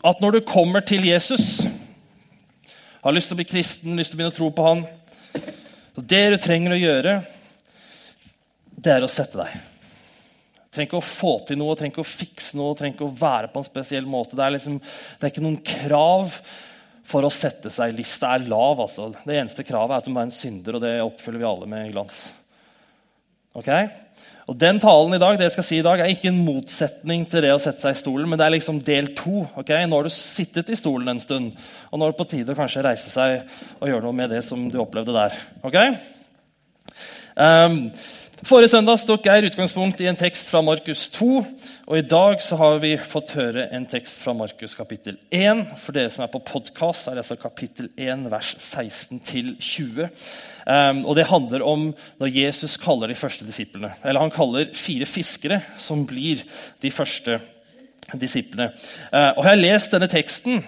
at 0.00 0.22
når 0.24 0.32
du 0.34 0.40
kommer 0.42 0.82
til 0.82 1.04
Jesus, 1.06 1.60
har 3.04 3.14
lyst 3.14 3.30
til 3.30 3.36
å 3.36 3.38
bli 3.38 3.46
kristen, 3.46 3.94
lyst 3.94 4.10
til 4.10 4.18
å 4.18 4.20
begynne 4.20 4.34
å 4.34 4.38
tro 4.40 4.48
på 4.54 4.64
han, 4.66 4.82
så 5.94 6.02
Det 6.02 6.22
du 6.32 6.36
trenger 6.42 6.74
å 6.74 6.80
gjøre, 6.80 7.14
det 8.74 8.92
er 8.96 9.06
å 9.06 9.12
sette 9.12 9.38
deg. 9.38 9.54
Du 9.54 10.74
trenger 10.74 10.88
ikke 10.88 11.02
å 11.02 11.12
få 11.12 11.32
til 11.46 11.60
noe, 11.62 11.78
trenger 11.78 11.94
ikke 11.94 12.06
å 12.06 12.10
fikse 12.10 12.58
noe, 12.58 12.74
trenger 12.74 12.96
ikke 12.96 13.08
å 13.12 13.20
være 13.22 13.52
på 13.52 13.62
en 13.62 13.70
spesiell 13.70 14.10
måte. 14.10 14.34
Det 14.34 14.44
er, 14.44 14.56
liksom, 14.56 14.80
det 14.82 15.26
er 15.26 15.34
ikke 15.34 15.46
noen 15.46 15.62
krav 15.62 16.40
for 17.06 17.26
å 17.26 17.30
sette 17.34 17.70
seg. 17.74 17.94
Lista 17.94 18.34
er 18.34 18.50
lav. 18.50 18.82
altså. 18.82 19.12
Det 19.22 19.38
eneste 19.38 19.66
kravet 19.66 19.94
er 19.94 20.02
at 20.02 20.10
du 20.10 20.14
må 20.14 20.24
være 20.24 20.32
en 20.32 20.38
synder, 20.42 20.78
og 20.78 20.86
det 20.86 20.94
oppfyller 21.04 21.42
vi 21.42 21.50
alle 21.52 21.70
med 21.70 21.94
glans. 21.94 22.22
Okay? 23.54 23.90
Og 24.50 24.56
Den 24.58 24.80
talen 24.82 25.14
i 25.14 25.20
dag 25.22 25.36
det 25.38 25.46
jeg 25.46 25.54
skal 25.54 25.66
si 25.68 25.76
i 25.78 25.84
dag, 25.86 26.00
er 26.02 26.10
ikke 26.10 26.32
en 26.32 26.40
motsetning 26.42 27.22
til 27.30 27.44
det 27.44 27.52
å 27.54 27.60
sette 27.62 27.84
seg 27.84 27.94
i 27.94 28.00
stolen, 28.00 28.26
men 28.26 28.38
det 28.40 28.48
er 28.48 28.54
liksom 28.56 28.80
del 28.82 29.12
to. 29.14 29.44
Okay? 29.62 29.84
Nå 29.86 30.00
har 30.00 30.08
du 30.08 30.10
sittet 30.10 30.72
i 30.74 30.78
stolen 30.78 31.12
en 31.12 31.22
stund, 31.22 31.52
og 31.90 32.00
nå 32.00 32.06
er 32.06 32.10
det 32.10 32.18
på 32.18 32.26
tide 32.32 32.56
å 32.56 32.58
kanskje 32.58 32.82
reise 32.82 33.12
seg 33.12 33.44
og 33.78 33.92
gjøre 33.92 34.02
noe 34.08 34.18
med 34.18 34.34
det 34.34 34.42
som 34.48 34.64
du 34.66 34.80
opplevde 34.82 35.14
der. 35.14 35.38
Okay? 35.70 35.94
Um, 37.38 37.78
forrige 38.46 38.70
søndag 38.72 39.02
tok 39.04 39.26
Geir 39.26 39.44
utgangspunkt 39.48 40.00
i 40.00 40.06
en 40.08 40.16
tekst 40.18 40.48
fra 40.48 40.62
Markus 40.64 41.02
2. 41.12 41.26
Og 41.90 41.98
i 41.98 42.04
dag 42.08 42.40
så 42.40 42.56
har 42.56 42.78
vi 42.80 42.94
fått 42.96 43.34
høre 43.36 43.66
en 43.76 43.84
tekst 43.90 44.16
fra 44.22 44.32
Markus 44.36 44.76
kapittel 44.78 45.18
1. 45.34 45.60
For 45.82 45.96
dere 45.96 46.12
som 46.14 46.24
er 46.24 46.32
på 46.32 46.40
podkast, 46.46 47.08
er 47.08 47.18
det 47.18 47.24
altså 47.24 47.36
kapittel 47.40 47.90
1, 48.00 48.24
vers 48.32 48.54
16 48.56 49.20
20. 49.60 50.08
Um, 50.64 51.04
og 51.04 51.16
Det 51.16 51.28
handler 51.28 51.66
om 51.66 51.86
når 52.20 52.34
Jesus 52.34 52.78
kaller 52.80 53.12
de 53.12 53.18
første 53.18 53.44
disiplene. 53.44 53.92
Eller 54.04 54.24
han 54.24 54.32
kaller 54.32 54.72
fire 54.74 55.06
fiskere 55.06 55.60
som 55.78 56.06
blir 56.08 56.44
de 56.82 56.90
første 56.90 57.40
disiplene. 58.16 58.72
Uh, 59.12 59.36
og 59.36 59.44
Jeg 59.44 59.50
har 59.50 59.64
lest 59.66 59.92
denne 59.92 60.08
teksten 60.08 60.64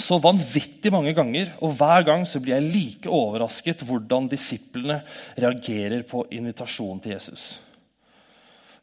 så 0.00 0.16
vanvittig 0.22 0.92
mange 0.92 1.12
ganger, 1.12 1.50
og 1.60 1.74
hver 1.76 2.06
gang 2.06 2.24
så 2.28 2.40
blir 2.40 2.56
jeg 2.56 2.70
like 2.72 3.10
overrasket 3.12 3.84
hvordan 3.84 4.30
disiplene 4.30 5.02
reagerer 5.36 6.06
på 6.08 6.24
invitasjonen 6.32 7.02
til 7.04 7.12
Jesus. 7.12 7.44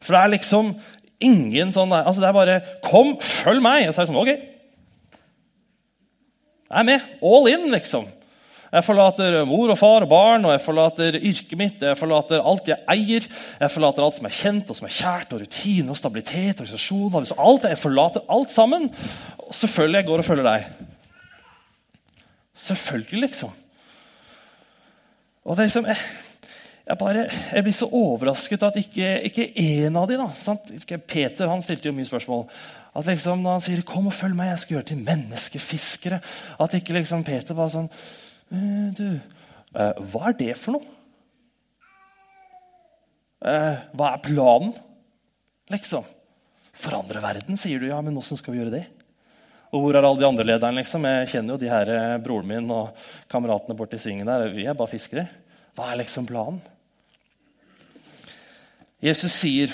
For 0.00 0.14
det 0.14 0.20
er 0.20 0.34
liksom 0.36 0.70
ingen 1.20 1.74
sånn 1.74 1.90
altså 1.92 2.22
Det 2.22 2.28
er 2.28 2.32
bare 2.32 2.60
'Kom, 2.82 3.18
følg 3.20 3.60
meg!' 3.60 3.88
Og 3.88 3.94
så 3.94 4.00
er 4.00 4.06
det 4.06 4.12
sånn 4.14 4.22
OK. 4.22 4.32
Jeg 6.70 6.78
er 6.78 6.82
med. 6.86 7.00
All 7.22 7.48
in, 7.48 7.70
liksom. 7.70 8.06
Jeg 8.70 8.84
forlater 8.86 9.44
mor 9.44 9.72
og 9.72 9.78
far 9.78 10.02
og 10.02 10.08
barn, 10.08 10.44
og 10.44 10.52
jeg 10.52 10.60
forlater 10.62 11.16
yrket 11.18 11.58
mitt, 11.58 11.80
jeg 11.82 11.98
forlater 11.98 12.38
alt 12.38 12.68
jeg 12.70 12.78
eier. 12.88 13.26
Jeg 13.58 13.70
forlater 13.70 14.04
alt 14.04 14.14
som 14.14 14.26
er 14.26 14.36
kjent 14.36 14.70
og 14.70 14.76
som 14.76 14.86
er 14.86 14.94
kjært, 14.94 15.32
og 15.32 15.40
rutine 15.40 15.90
og 15.90 15.98
stabilitet. 15.98 16.60
organisasjon, 16.60 17.26
alt, 17.36 17.64
Jeg 17.64 17.78
forlater 17.78 18.20
alt 18.28 18.50
sammen. 18.50 18.94
Og 19.38 19.54
selvfølgelig 19.54 19.98
jeg 19.98 20.06
går 20.06 20.18
og 20.18 20.24
følger 20.24 20.44
deg. 20.44 20.64
Selvfølgelig, 22.60 23.20
liksom. 23.26 23.54
Og 25.44 25.56
det 25.56 25.64
er 25.64 25.70
liksom, 25.70 25.88
jeg, 25.88 25.96
jeg, 26.86 26.98
bare, 27.00 27.26
jeg 27.52 27.64
blir 27.64 27.76
så 27.76 27.88
overrasket 27.88 28.66
at 28.68 28.76
ikke, 28.76 29.12
ikke 29.30 29.48
en 29.64 29.96
av 29.96 30.08
de 30.10 30.18
da, 30.20 30.28
sant? 30.44 30.72
Peter 31.08 31.48
han 31.48 31.64
stilte 31.64 31.88
jo 31.88 31.96
mye 31.96 32.08
spørsmål. 32.08 32.44
At 32.96 33.06
liksom 33.06 33.38
Når 33.40 33.52
han 33.52 33.62
sier 33.64 33.82
'kom 33.86 34.06
og 34.10 34.14
følg 34.14 34.34
meg, 34.34 34.50
jeg 34.50 34.58
skal 34.58 34.74
gjøre 34.74 34.88
til 34.90 35.04
menneskefiskere', 35.06 36.20
at 36.60 36.74
ikke 36.74 36.92
liksom 36.92 37.24
Peter 37.24 37.54
bare 37.54 37.70
sånn 37.70 37.90
Eh, 38.50 38.86
du, 38.98 39.06
eh, 39.78 39.98
hva 40.10 40.30
er 40.30 40.38
det 40.38 40.54
for 40.58 40.74
noe? 40.74 40.96
Eh, 43.46 43.84
hva 43.94 44.08
er 44.12 44.24
planen, 44.24 44.72
liksom? 45.70 46.08
Forandre 46.80 47.22
verden, 47.22 47.58
sier 47.60 47.80
du. 47.80 47.86
Ja, 47.92 48.00
men 48.02 48.18
åssen 48.18 48.40
skal 48.40 48.54
vi 48.56 48.62
gjøre 48.62 48.74
det? 48.74 48.86
Og 49.70 49.84
hvor 49.84 49.94
er 49.94 50.02
alle 50.02 50.18
de 50.18 50.26
andre 50.26 50.46
lederne? 50.46 50.82
liksom? 50.82 51.04
Jeg 51.06 51.28
kjenner 51.34 51.54
jo 51.54 51.60
de 51.62 51.70
her 51.70 51.92
eh, 51.94 52.16
broren 52.22 52.48
min 52.50 52.72
og 52.74 52.96
kameratene 53.30 53.76
borti 53.78 54.00
svingen 54.02 54.26
der. 54.26 54.48
Vi 54.54 54.66
er 54.66 54.78
bare 54.78 54.90
fiskere. 54.90 55.28
Hva 55.78 55.92
er 55.92 56.00
liksom 56.02 56.26
planen? 56.26 56.58
Jesus 59.00 59.32
sier 59.32 59.72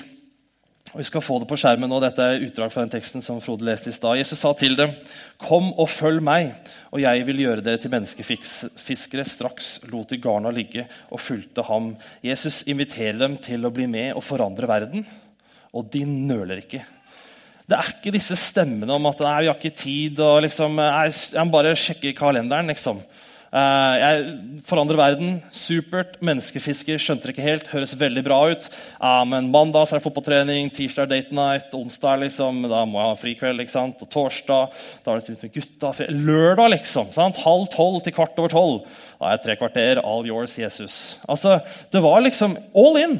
og 0.92 1.00
Vi 1.02 1.04
skal 1.10 1.20
få 1.20 1.34
det 1.42 1.48
på 1.50 1.56
skjermen 1.60 1.90
nå. 1.90 1.98
Dette 2.00 2.24
er 2.24 2.44
utdrag 2.46 2.70
fra 2.72 2.80
den 2.84 2.92
teksten 2.94 3.20
som 3.20 3.40
Frode 3.44 3.66
leste 3.66 3.90
i 3.90 3.92
stad. 3.92 4.16
Jesus 4.16 4.38
sa 4.40 4.54
til 4.54 4.76
dem, 4.76 4.94
'Kom 5.36 5.74
og 5.76 5.90
følg 5.90 6.22
meg, 6.22 6.54
og 6.90 7.00
jeg 7.00 7.26
vil 7.26 7.36
gjøre 7.36 7.60
dere 7.60 7.76
til 7.76 7.90
menneskefiskere.' 7.90 9.28
Straks 9.28 9.80
lot 9.92 10.08
de 10.08 10.16
garna 10.16 10.50
ligge 10.50 10.86
og 11.10 11.20
fulgte 11.20 11.62
ham. 11.62 11.96
Jesus 12.22 12.62
inviterer 12.66 13.18
dem 13.18 13.36
til 13.36 13.66
å 13.66 13.70
bli 13.70 13.86
med 13.86 14.14
og 14.14 14.24
forandre 14.24 14.66
verden, 14.66 15.06
og 15.74 15.90
de 15.92 16.04
nøler 16.04 16.62
ikke. 16.64 16.86
Det 17.66 17.74
er 17.74 17.92
ikke 17.96 18.14
disse 18.14 18.36
stemmene 18.38 18.94
om 18.94 19.08
at 19.10 19.22
nei, 19.24 19.38
vi 19.42 19.48
har 19.50 19.56
ikke 19.58 19.74
tid, 19.74 20.20
og 20.22 20.44
liksom, 20.44 20.78
jeg 20.78 21.46
må 21.46 21.56
bare 21.56 21.74
sjekke 21.78 22.14
kalenderen. 22.14 22.70
liksom. 22.70 23.00
Uh, 23.56 23.94
jeg 23.96 24.62
forandrer 24.68 24.98
verden. 24.98 25.36
Supert. 25.54 26.18
Menneskefisker 26.24 27.00
skjønte 27.00 27.28
det 27.28 27.34
ikke 27.34 27.46
helt. 27.46 27.68
Høres 27.70 27.94
veldig 27.98 28.22
bra 28.26 28.38
ut. 28.52 28.66
Uh, 28.98 29.22
men 29.30 29.48
mandag 29.54 29.86
er 29.86 29.98
det 29.98 30.04
fotballtrening, 30.04 30.68
tirsdag 30.76 31.06
er 31.06 31.12
date 31.12 31.36
night, 31.36 31.72
onsdag 31.76 32.20
liksom, 32.26 32.66
da 32.68 32.82
må 32.88 33.00
jeg 33.00 33.12
ha 33.12 33.20
frikveld. 33.22 33.62
ikke 33.64 33.74
sant? 33.74 34.02
Og 34.02 34.10
torsdag 34.12 34.76
da 35.06 35.14
er 35.14 35.22
det 35.22 35.38
ut 35.38 35.46
med 35.46 35.54
gutta. 35.54 35.94
Lørdag, 36.10 36.74
liksom. 36.74 37.14
Sant? 37.16 37.40
Halv 37.46 37.70
tolv 37.72 38.02
til 38.04 38.16
kvart 38.18 38.36
over 38.42 38.52
tolv. 38.52 38.92
Da 39.16 39.30
er 39.30 39.38
jeg 39.38 39.44
tre 39.46 39.58
kvarter. 39.62 40.02
All 40.04 40.28
yours, 40.28 40.58
Jesus. 40.60 41.16
Altså, 41.24 41.60
Det 41.92 42.02
var 42.04 42.20
liksom 42.26 42.58
all 42.76 43.00
in. 43.00 43.18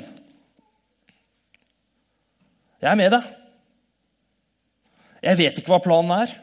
Jeg 2.83 2.93
er 2.93 3.03
med 3.03 3.15
deg. 3.15 3.35
Jeg 5.27 5.39
vet 5.41 5.57
ikke 5.59 5.73
hva 5.73 5.83
planen 5.83 6.13
er. 6.15 6.35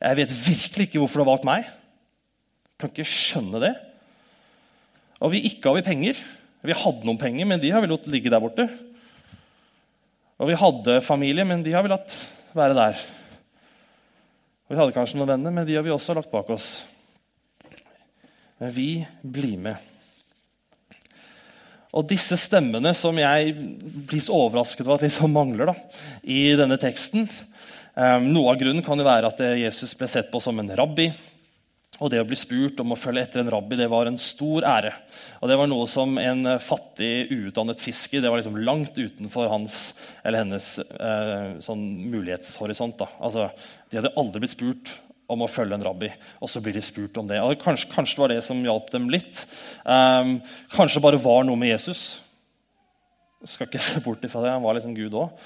Jeg 0.00 0.18
vet 0.18 0.32
virkelig 0.32 0.88
ikke 0.88 1.02
hvorfor 1.02 1.20
du 1.20 1.22
har 1.22 1.30
valgt 1.34 1.46
meg. 1.46 1.68
Jeg 1.68 2.82
Kan 2.82 2.92
ikke 2.92 3.10
skjønne 3.12 3.60
det. 3.62 3.74
Og 5.20 5.34
vi 5.34 5.44
ikke 5.46 5.68
har 5.68 5.76
vi 5.78 5.86
penger. 5.86 6.22
Vi 6.66 6.76
hadde 6.76 7.06
noen 7.06 7.20
penger, 7.20 7.46
men 7.46 7.60
de 7.62 7.70
har 7.72 7.84
vi 7.84 7.90
latt 7.92 8.08
ligge 8.10 8.32
der 8.32 8.42
borte. 8.42 8.66
Og 10.40 10.48
vi 10.48 10.56
hadde 10.56 11.00
familie, 11.04 11.44
men 11.44 11.62
de 11.62 11.74
har 11.76 11.84
vi 11.84 11.92
latt 11.92 12.16
være 12.56 12.76
der. 12.78 13.04
Og 14.66 14.74
vi 14.74 14.80
hadde 14.80 14.96
kanskje 14.96 15.20
noen 15.20 15.34
venner, 15.34 15.54
men 15.54 15.68
de 15.68 15.76
har 15.76 15.84
vi 15.84 15.92
også 15.92 16.16
lagt 16.16 16.32
bak 16.32 16.50
oss. 16.56 16.72
Men 18.60 18.74
vi 18.74 18.90
blir 19.22 19.60
med. 19.60 19.89
Og 21.96 22.06
disse 22.10 22.38
stemmene 22.38 22.92
som 22.94 23.16
jeg 23.18 23.54
blir 24.08 24.22
så 24.22 24.36
overrasket 24.46 24.84
over 24.86 24.98
at 25.00 25.08
liksom 25.08 25.34
mangler 25.34 25.72
da, 25.72 25.74
i 26.22 26.52
denne 26.58 26.78
teksten 26.78 27.26
um, 27.26 28.28
Noe 28.30 28.52
av 28.52 28.60
grunnen 28.60 28.84
kan 28.86 29.00
jo 29.00 29.08
være 29.08 29.32
at 29.32 29.42
Jesus 29.58 29.96
ble 29.98 30.08
sett 30.10 30.30
på 30.30 30.42
som 30.42 30.60
en 30.62 30.70
rabbi. 30.78 31.08
Og 32.00 32.08
det 32.08 32.20
å 32.22 32.24
bli 32.28 32.38
spurt 32.38 32.78
om 32.80 32.94
å 32.94 32.98
følge 32.98 33.26
etter 33.26 33.42
en 33.42 33.50
rabbi 33.52 33.76
det 33.76 33.90
var 33.92 34.08
en 34.08 34.16
stor 34.22 34.64
ære. 34.64 34.94
Og 35.42 35.50
Det 35.50 35.58
var 35.60 35.68
noe 35.68 35.88
som 35.90 36.16
en 36.22 36.54
fattig, 36.64 37.28
uutdannet 37.28 37.82
fisker 37.82 38.22
det 38.22 38.30
var 38.32 38.40
liksom 38.40 38.56
langt 38.64 38.96
utenfor 38.96 39.50
hans 39.52 39.76
eller 40.24 40.46
hennes 40.46 40.70
eh, 40.80 41.58
sånn 41.64 41.84
mulighetshorisont. 42.14 42.96
Da. 43.02 43.10
Altså, 43.20 43.50
de 43.90 44.00
hadde 44.00 44.14
aldri 44.16 44.46
blitt 44.46 44.56
spurt 44.56 44.94
om 45.30 45.44
å 45.44 45.50
følge 45.50 45.76
en 45.78 45.84
rabbi, 45.86 46.10
og 46.40 46.50
så 46.50 46.62
blir 46.64 46.76
de 46.76 46.82
spurt 46.84 47.16
om 47.20 47.28
det. 47.30 47.38
Og 47.42 47.58
kanskje, 47.62 47.90
kanskje 47.92 48.16
det 48.18 48.24
var 48.24 48.34
det 48.34 48.40
som 48.46 48.64
hjalp 48.66 48.90
dem 48.92 49.10
litt. 49.12 49.44
Um, 49.84 50.38
kanskje 50.74 50.98
det 50.98 51.06
bare 51.06 51.22
var 51.22 51.44
noe 51.46 51.60
med 51.60 51.72
Jesus. 51.72 52.20
Jeg 53.44 53.54
skal 53.54 53.70
ikke 53.70 53.84
se 53.90 54.02
bort 54.04 54.24
ifra 54.26 54.44
det. 54.44 54.54
Han 54.56 54.64
var 54.66 54.78
liksom 54.78 54.96
Gud 54.98 55.16
òg. 55.16 55.36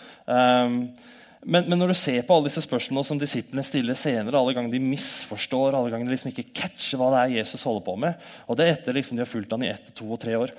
Men, 1.45 1.67
men, 1.69 1.77
når 1.77 1.93
du 1.93 1.97
ser 2.01 2.23
på 2.25 2.37
alle 2.37 2.49
disse 2.49 2.63
spørsmålene 2.65 3.05
som 3.07 3.19
disiplene 3.21 3.65
stiller 3.67 3.99
senere, 4.01 4.39
alle 4.39 4.55
ganger 4.57 4.73
de 4.73 4.81
misforstår, 4.81 5.77
alle 5.77 5.93
ganger 5.93 6.09
de 6.09 6.15
liksom 6.15 6.31
ikke 6.33 6.47
catcher 6.57 7.01
hva 7.01 7.11
det 7.13 7.21
er 7.21 7.35
Jesus 7.43 7.67
holder 7.69 7.85
på 7.85 7.97
med, 8.01 8.25
og 8.49 8.57
det 8.57 8.65
er 8.65 8.79
etter 8.79 8.97
liksom 8.97 9.19
de 9.19 9.25
har 9.27 9.29
fulgt 9.29 9.53
ham 9.53 9.67
i 9.67 9.69
ett, 9.75 9.93
to 9.99 10.09
og 10.09 10.23
tre 10.23 10.39
år, 10.41 10.55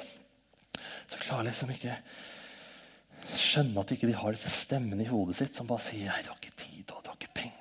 så 1.09 1.23
klarer 1.23 1.49
liksom 1.49 1.73
ikke 1.73 1.97
skjønne 3.33 3.81
at 3.81 3.95
ikke 3.95 4.11
de 4.11 4.17
har 4.19 4.35
disse 4.35 4.51
stemmene 4.53 5.01
i 5.01 5.09
hodet 5.09 5.39
sitt 5.39 5.57
som 5.57 5.65
bare 5.69 5.81
sier 5.87 6.05
nei, 6.11 6.21
du 6.21 6.29
har 6.29 6.37
ikke 6.37 6.59
tid 6.61 6.93
og 6.93 7.01
du 7.01 7.09
har 7.09 7.17
ikke 7.17 7.37
penger 7.41 7.54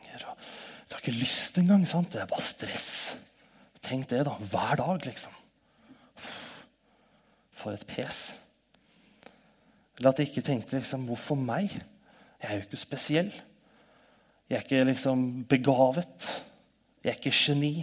ikke 1.05 1.19
lyst 1.21 1.59
engang. 1.61 1.85
sant? 1.89 2.13
Det 2.13 2.23
er 2.23 2.31
bare 2.31 2.43
stress. 2.43 2.93
Tenk 3.85 4.09
det, 4.09 4.25
da. 4.25 4.39
Hver 4.51 4.81
dag, 4.81 5.05
liksom. 5.05 5.33
For 7.61 7.77
et 7.77 7.85
pes. 7.89 8.23
Eller 9.99 10.11
at 10.11 10.19
jeg 10.19 10.33
ikke 10.33 10.47
tenkte 10.49 10.79
liksom 10.79 11.05
Hvorfor 11.07 11.39
meg? 11.39 11.75
Jeg 12.41 12.51
er 12.51 12.59
jo 12.59 12.67
ikke 12.67 12.81
spesiell. 12.81 13.31
Jeg 14.49 14.59
er 14.59 14.65
ikke 14.65 14.89
liksom 14.89 15.45
begavet. 15.49 16.27
Jeg 17.05 17.13
er 17.13 17.21
ikke 17.21 17.37
geni. 17.37 17.75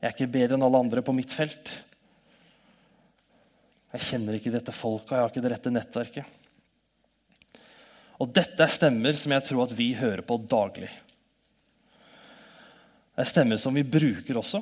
Jeg 0.00 0.10
er 0.10 0.14
ikke 0.14 0.32
bedre 0.32 0.58
enn 0.58 0.64
alle 0.66 0.80
andre 0.84 1.02
på 1.04 1.14
mitt 1.16 1.32
felt. 1.32 1.72
Jeg 3.94 4.08
kjenner 4.08 4.36
ikke 4.36 4.52
dette 4.52 4.74
folka, 4.74 5.14
jeg 5.14 5.22
har 5.22 5.30
ikke 5.30 5.42
det 5.44 5.52
rette 5.52 5.70
nettverket. 5.70 6.40
Og 8.20 8.32
dette 8.34 8.64
er 8.64 8.72
stemmer 8.72 9.16
som 9.18 9.32
jeg 9.34 9.44
tror 9.46 9.64
at 9.68 9.74
vi 9.78 9.92
hører 9.96 10.24
på 10.26 10.38
daglig. 10.50 10.90
Det 13.14 13.22
er 13.22 13.30
stemmer 13.30 13.60
som 13.62 13.76
vi 13.76 13.84
bruker 13.86 14.40
også. 14.40 14.60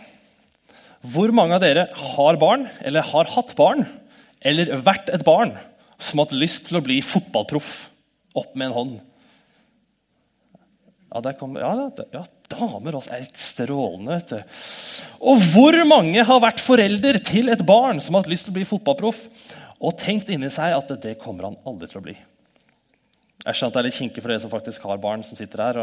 Hvor 1.13 1.33
mange 1.35 1.57
av 1.57 1.65
dere 1.65 1.87
har 1.97 2.39
barn, 2.39 2.69
eller 2.85 3.07
har 3.09 3.31
hatt 3.33 3.55
barn, 3.59 3.87
eller 4.45 4.77
vært 4.85 5.09
et 5.11 5.25
barn 5.27 5.57
som 6.03 6.21
har 6.21 6.29
hatt 6.29 6.37
lyst 6.37 6.69
til 6.69 6.79
å 6.79 6.85
bli 6.85 7.01
fotballproff? 7.07 7.73
Opp 8.39 8.53
med 8.55 8.71
en 8.71 8.77
hånd. 8.77 9.01
Ja, 11.13 11.21
der 11.25 11.35
kom, 11.37 11.59
ja, 11.61 11.73
ja 12.15 12.23
damer 12.53 12.99
også 12.99 13.17
er 13.17 13.27
strålende. 13.41 14.19
vet 14.19 14.33
du. 14.33 14.61
Og 15.33 15.43
hvor 15.53 15.77
mange 15.89 16.25
har 16.25 16.43
vært 16.45 16.63
forelder 16.65 17.19
til 17.25 17.53
et 17.53 17.65
barn 17.67 18.01
som 18.01 18.17
har 18.17 18.25
hatt 18.25 18.33
lyst 18.33 18.49
til 18.49 18.55
å 18.55 18.59
bli 18.61 18.69
fotballproff, 18.69 19.25
og 19.83 19.97
tenkt 19.99 20.31
inni 20.31 20.51
seg 20.53 20.77
at 20.77 20.93
det 21.03 21.19
kommer 21.21 21.51
han 21.51 21.59
aldri 21.69 21.91
til 21.91 22.03
å 22.03 22.07
bli? 22.07 22.17
Jeg 23.43 23.59
skjønner 23.59 23.73
at 23.73 23.75
det 23.75 23.81
er 23.81 23.87
litt 23.89 23.99
kinkig 23.99 24.23
for 24.23 24.31
dere 24.31 24.43
som 24.45 24.53
faktisk 24.53 24.85
har 24.87 25.03
barn 25.03 25.25
som 25.27 25.39
sitter 25.39 25.63
her. 25.65 25.79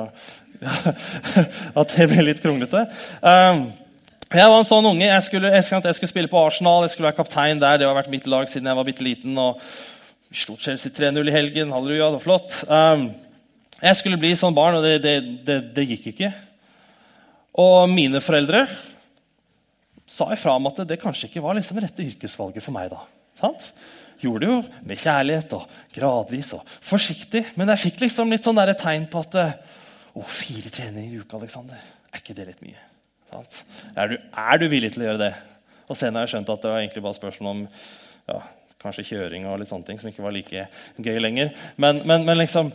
At 1.79 1.91
det 1.91 2.07
blir 2.07 2.23
litt 2.23 2.39
kronglete. 2.39 2.85
Um, 3.19 3.65
jeg 4.29 4.45
var 4.47 4.61
en 4.61 4.69
sånn 4.69 4.87
unge. 4.87 5.03
Jeg 5.03 5.25
skulle, 5.25 5.51
jeg 5.51 5.65
skulle, 5.67 6.11
spille 6.11 6.31
på 6.31 6.39
Arsenal, 6.39 6.85
jeg 6.85 6.93
skulle 6.93 7.09
være 7.09 7.17
kaptein 7.17 7.59
der. 7.59 7.81
Det 7.81 7.89
har 7.89 7.97
vært 7.97 8.11
mitt 8.13 8.29
lag 8.31 8.47
siden 8.47 8.69
jeg 8.71 8.79
var 8.79 8.87
bitte 8.87 9.03
liten. 9.03 9.35
og 9.41 9.59
vi 10.29 10.37
slo 10.37 10.55
Chelsea 10.61 10.93
3-0 10.93 11.27
i 11.27 11.33
helgen. 11.33 11.73
Halleluja, 11.73 12.05
det 12.05 12.19
var 12.19 12.23
flott. 12.27 12.55
Um, 12.69 13.07
jeg 13.79 13.97
skulle 13.99 14.19
bli 14.21 14.35
sånn 14.37 14.55
barn, 14.55 14.77
og 14.77 14.85
det, 14.85 14.99
det, 15.03 15.15
det, 15.47 15.59
det, 15.75 15.87
gikk 15.89 16.11
ikke. 16.13 16.29
Og 17.59 17.89
mine 17.91 18.21
foreldre 18.23 18.67
sa 20.09 20.29
ifra 20.35 20.55
om 20.55 20.69
at 20.69 20.83
det 20.87 21.01
kanskje 21.01 21.27
ikke 21.27 21.43
var 21.43 21.57
liksom 21.57 21.81
rette 21.81 22.05
yrkesvalget 22.05 22.63
for 22.63 22.77
meg. 22.77 22.93
da. 22.93 23.03
Sant? 23.41 23.71
Gjorde 24.19 24.43
det 24.43 24.51
jo 24.51 24.59
med 24.89 24.99
kjærlighet 24.99 25.53
og 25.55 25.79
gradvis 25.95 26.51
og 26.57 26.67
forsiktig. 26.85 27.45
Men 27.59 27.71
jeg 27.73 27.83
fikk 27.85 28.03
liksom 28.03 28.31
litt 28.33 28.47
sånn 28.47 28.59
tegn 28.79 29.07
på 29.11 29.23
at 29.23 29.39
å, 29.39 30.25
fire 30.27 30.71
treninger 30.73 31.15
i 31.15 31.21
uka, 31.23 31.39
Alexander. 31.39 31.79
Er 32.11 32.21
ikke 32.21 32.35
det 32.35 32.49
litt 32.49 32.63
mye? 32.65 32.85
Er 33.95 34.09
du, 34.09 34.15
er, 34.17 34.57
du, 34.57 34.67
villig 34.71 34.93
til 34.95 35.03
å 35.03 35.09
gjøre 35.11 35.21
det? 35.21 35.33
Og 35.89 35.97
senere 35.97 36.23
har 36.23 36.27
jeg 36.27 36.35
skjønt 36.35 36.53
at 36.53 36.63
det 36.63 36.71
var 36.71 36.81
egentlig 36.81 37.03
bare 37.05 37.19
spørsmål 37.19 37.51
om 37.51 37.67
ja, 38.29 38.39
Kanskje 38.79 39.03
kjøring 39.09 39.43
og 39.43 39.57
litt 39.59 39.67
sånne 39.67 39.89
ting 39.89 39.97
som 39.99 40.07
ikke 40.07 40.23
var 40.23 40.31
like 40.31 40.61
gøy 41.03 41.17
lenger. 41.19 41.49
Men, 41.75 41.99
men, 42.07 42.23
men 42.27 42.39
liksom 42.39 42.71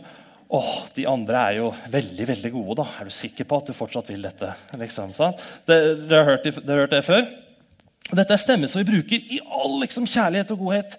Å, 0.53 0.59
de 0.93 1.07
andre 1.09 1.39
er 1.41 1.55
jo 1.57 1.71
veldig 1.89 2.27
veldig 2.29 2.51
gode. 2.53 2.75
da. 2.83 2.85
Er 3.01 3.09
du 3.09 3.15
sikker 3.15 3.47
på 3.49 3.57
at 3.57 3.71
du 3.71 3.73
fortsatt 3.73 4.11
vil 4.13 4.21
dette? 4.21 4.51
Liksom, 4.77 5.15
sant? 5.17 5.41
dere, 5.65 5.95
dere 6.05 6.19
har 6.21 6.83
hørt 6.85 6.93
det 6.93 7.01
før? 7.07 7.25
Dette 8.11 8.35
er 8.35 8.41
stemmer 8.41 8.69
som 8.69 8.83
vi 8.83 8.91
bruker 8.91 9.33
i 9.33 9.39
all 9.41 9.79
liksom, 9.81 10.05
kjærlighet 10.05 10.53
og 10.53 10.61
godhet. 10.67 10.93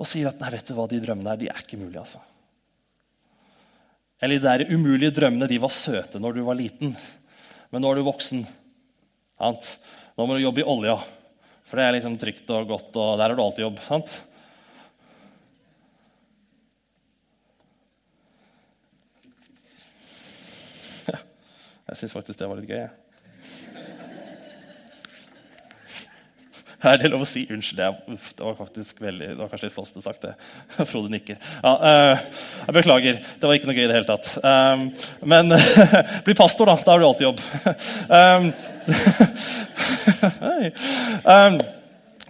Og 0.00 0.08
sier 0.10 0.28
at 0.30 0.40
nei, 0.42 0.50
vet 0.56 0.66
du 0.68 0.74
hva, 0.76 0.86
de 0.90 1.00
drømmene 1.02 1.30
her, 1.30 1.40
de 1.40 1.50
er 1.52 1.60
ikke 1.62 1.78
mulige. 1.78 2.02
altså. 2.02 2.20
Eller 4.22 4.40
de 4.40 4.46
der 4.46 4.72
umulige 4.74 5.14
drømmene 5.14 5.48
de 5.50 5.58
var 5.62 5.72
søte 5.74 6.20
når 6.22 6.32
du 6.38 6.42
var 6.46 6.56
liten. 6.58 6.94
Men 7.70 7.82
nå 7.82 7.90
er 7.90 7.96
du 8.00 8.06
voksen. 8.06 8.40
Sant? 9.38 9.64
Nå 10.16 10.26
må 10.26 10.32
du 10.36 10.44
jobbe 10.44 10.62
i 10.62 10.70
olja. 10.74 10.96
For 11.68 11.74
det 11.78 11.84
er 11.86 11.92
liksom 11.98 12.18
trygt 12.20 12.50
og 12.54 12.68
godt, 12.70 12.90
og 12.96 13.18
der 13.18 13.28
har 13.28 13.36
du 13.36 13.42
alltid 13.44 13.66
jobb. 13.66 13.78
sant? 13.86 14.10
Jeg 21.88 21.96
syns 22.00 22.16
faktisk 22.16 22.38
det 22.40 22.48
var 22.50 22.58
litt 22.60 22.70
gøy. 22.70 22.80
Jeg. 22.86 23.03
Er 26.90 27.00
det 27.00 27.10
lov 27.12 27.24
å 27.24 27.28
si? 27.28 27.44
Unnskyld, 27.50 27.80
det, 27.80 28.18
var 28.40 28.56
faktisk 28.58 29.00
veldig, 29.02 29.28
det 29.34 29.40
var 29.40 29.50
kanskje 29.52 29.68
litt 29.68 29.76
flåsete 29.76 30.02
sagt. 30.04 30.24
det. 30.26 30.34
Frode 30.90 31.12
nikker. 31.12 31.38
Ja, 31.62 31.72
uh, 31.80 32.16
jeg 32.66 32.76
beklager. 32.78 33.22
Det 33.40 33.48
var 33.48 33.58
ikke 33.58 33.70
noe 33.70 33.78
gøy 33.78 33.86
i 33.86 33.90
det 33.90 33.98
hele 33.98 34.10
tatt. 34.10 34.26
Um, 34.44 34.90
men 35.34 35.54
bli 36.26 36.36
pastor, 36.36 36.68
da. 36.68 36.76
Da 36.84 36.92
har 36.92 37.00
du 37.00 37.08
alltid 37.08 37.28
jobb. 37.30 37.40
um, 38.10 38.52
um, 41.24 41.58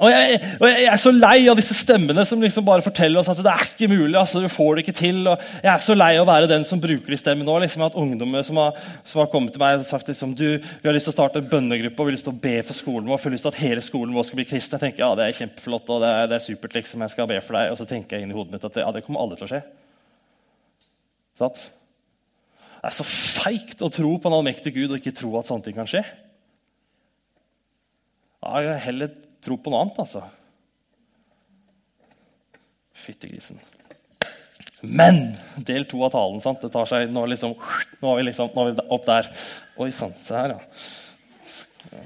Og 0.04 0.10
jeg, 0.12 0.38
og 0.58 0.64
jeg, 0.68 0.84
er 0.90 1.00
så 1.00 1.12
lei 1.14 1.36
av 1.48 1.58
disse 1.58 1.76
stemmene 1.78 2.24
som 2.28 2.42
liksom 2.42 2.66
bare 2.66 2.84
forteller 2.84 3.22
oss 3.22 3.30
at 3.32 3.40
det 3.44 3.52
er 3.52 3.64
ikke 3.70 3.88
mulig. 3.90 4.16
altså 4.20 4.42
du 4.42 4.48
får 4.52 4.76
det 4.76 4.84
ikke 4.84 4.96
til. 4.98 5.20
Og 5.30 5.46
jeg 5.62 5.70
er 5.72 5.84
så 5.84 5.96
lei 5.96 6.10
av 6.18 6.26
å 6.26 6.28
være 6.28 6.50
den 6.50 6.66
som 6.68 6.82
bruker 6.82 7.14
de 7.14 7.20
stemmene 7.20 7.48
nå. 7.48 7.58
liksom 7.64 7.86
at 7.86 7.96
Ungdommer 8.00 8.44
som 8.46 8.60
har, 8.60 8.80
som 9.08 9.22
har, 9.22 9.30
kommet 9.32 9.54
til 9.54 9.62
meg 9.62 9.80
og 9.80 9.88
sagt 9.88 10.10
liksom, 10.10 10.34
du, 10.38 10.46
vi 10.60 10.88
har 10.88 10.96
lyst 10.96 11.08
til 11.08 11.14
å 11.14 11.16
starte 11.16 11.40
en 11.40 11.48
bønnegruppe 11.50 11.96
og 12.02 12.10
vi 12.10 12.12
har 12.12 12.18
lyst 12.18 12.28
til 12.28 12.36
å 12.36 12.42
be 12.44 12.58
for 12.62 12.76
skolen 12.76 13.08
vår. 13.08 13.22
vi 13.22 13.30
har 13.30 13.36
lyst 13.38 13.48
til 13.48 13.54
at 13.54 13.62
hele 13.62 13.86
skolen 13.86 14.16
vår 14.16 14.28
skal 14.28 14.40
bli 14.42 14.48
kristen. 14.50 14.76
Jeg 14.76 14.84
tenker 14.90 15.06
ja, 15.06 15.14
det 15.18 15.28
er 15.28 15.38
kjempeflott 15.40 15.94
og 15.94 16.04
det 16.04 16.12
er, 16.18 16.28
det 16.30 16.38
er 16.38 16.44
supert. 16.44 16.76
liksom, 16.76 17.06
jeg 17.06 17.14
skal 17.14 17.30
be 17.30 17.40
for 17.40 17.58
deg. 17.58 17.72
Og 17.72 17.80
så 17.80 17.88
tenker 17.88 18.18
jeg 18.18 18.26
inn 18.26 18.34
i 18.34 18.36
hodet 18.36 18.56
mitt 18.56 18.68
at 18.68 18.82
ja, 18.84 18.90
det 18.92 19.06
kommer 19.06 19.24
aldri 19.24 19.40
til 19.40 19.48
å 19.48 19.54
skje. 19.54 19.64
Sånn? 21.40 21.64
Det 22.84 22.90
er 22.90 22.94
så 22.98 23.06
feigt 23.08 23.80
å 23.80 23.88
tro 23.88 24.10
på 24.20 24.28
en 24.28 24.36
allmektig 24.36 24.74
Gud 24.74 24.90
og 24.90 24.98
ikke 25.00 25.16
tro 25.16 25.30
at 25.38 25.48
sånne 25.48 25.64
ting 25.64 25.76
kan 25.78 25.88
skje. 25.88 26.04
Ja, 28.44 28.60
jeg 28.60 28.82
heller 28.84 29.14
tro 29.44 29.58
på 29.60 29.72
noe 29.72 29.84
annet, 29.84 30.00
altså. 30.04 30.24
Fyttegrisen. 33.04 33.60
Men 34.84 35.36
del 35.64 35.86
to 35.88 36.02
av 36.04 36.12
talen. 36.14 36.40
sant? 36.44 36.60
Det 36.60 36.72
tar 36.72 36.88
seg, 36.88 37.12
Nå, 37.12 37.24
liksom, 37.32 37.54
nå, 38.00 38.10
er 38.10 38.20
vi 38.20 38.26
liksom, 38.30 38.50
nå 38.54 38.64
er 38.64 38.72
vi 38.72 38.88
opp 38.96 39.06
der. 39.08 39.30
Oi 39.80 39.90
sann, 39.96 40.12
se 40.26 40.36
her, 40.36 40.56
ja. 40.56 42.02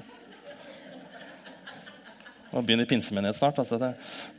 Nå 2.48 2.62
begynner 2.64 2.88
pinsemenighet 2.88 3.36
snart. 3.36 3.58
altså 3.60 3.78
det 3.80 3.92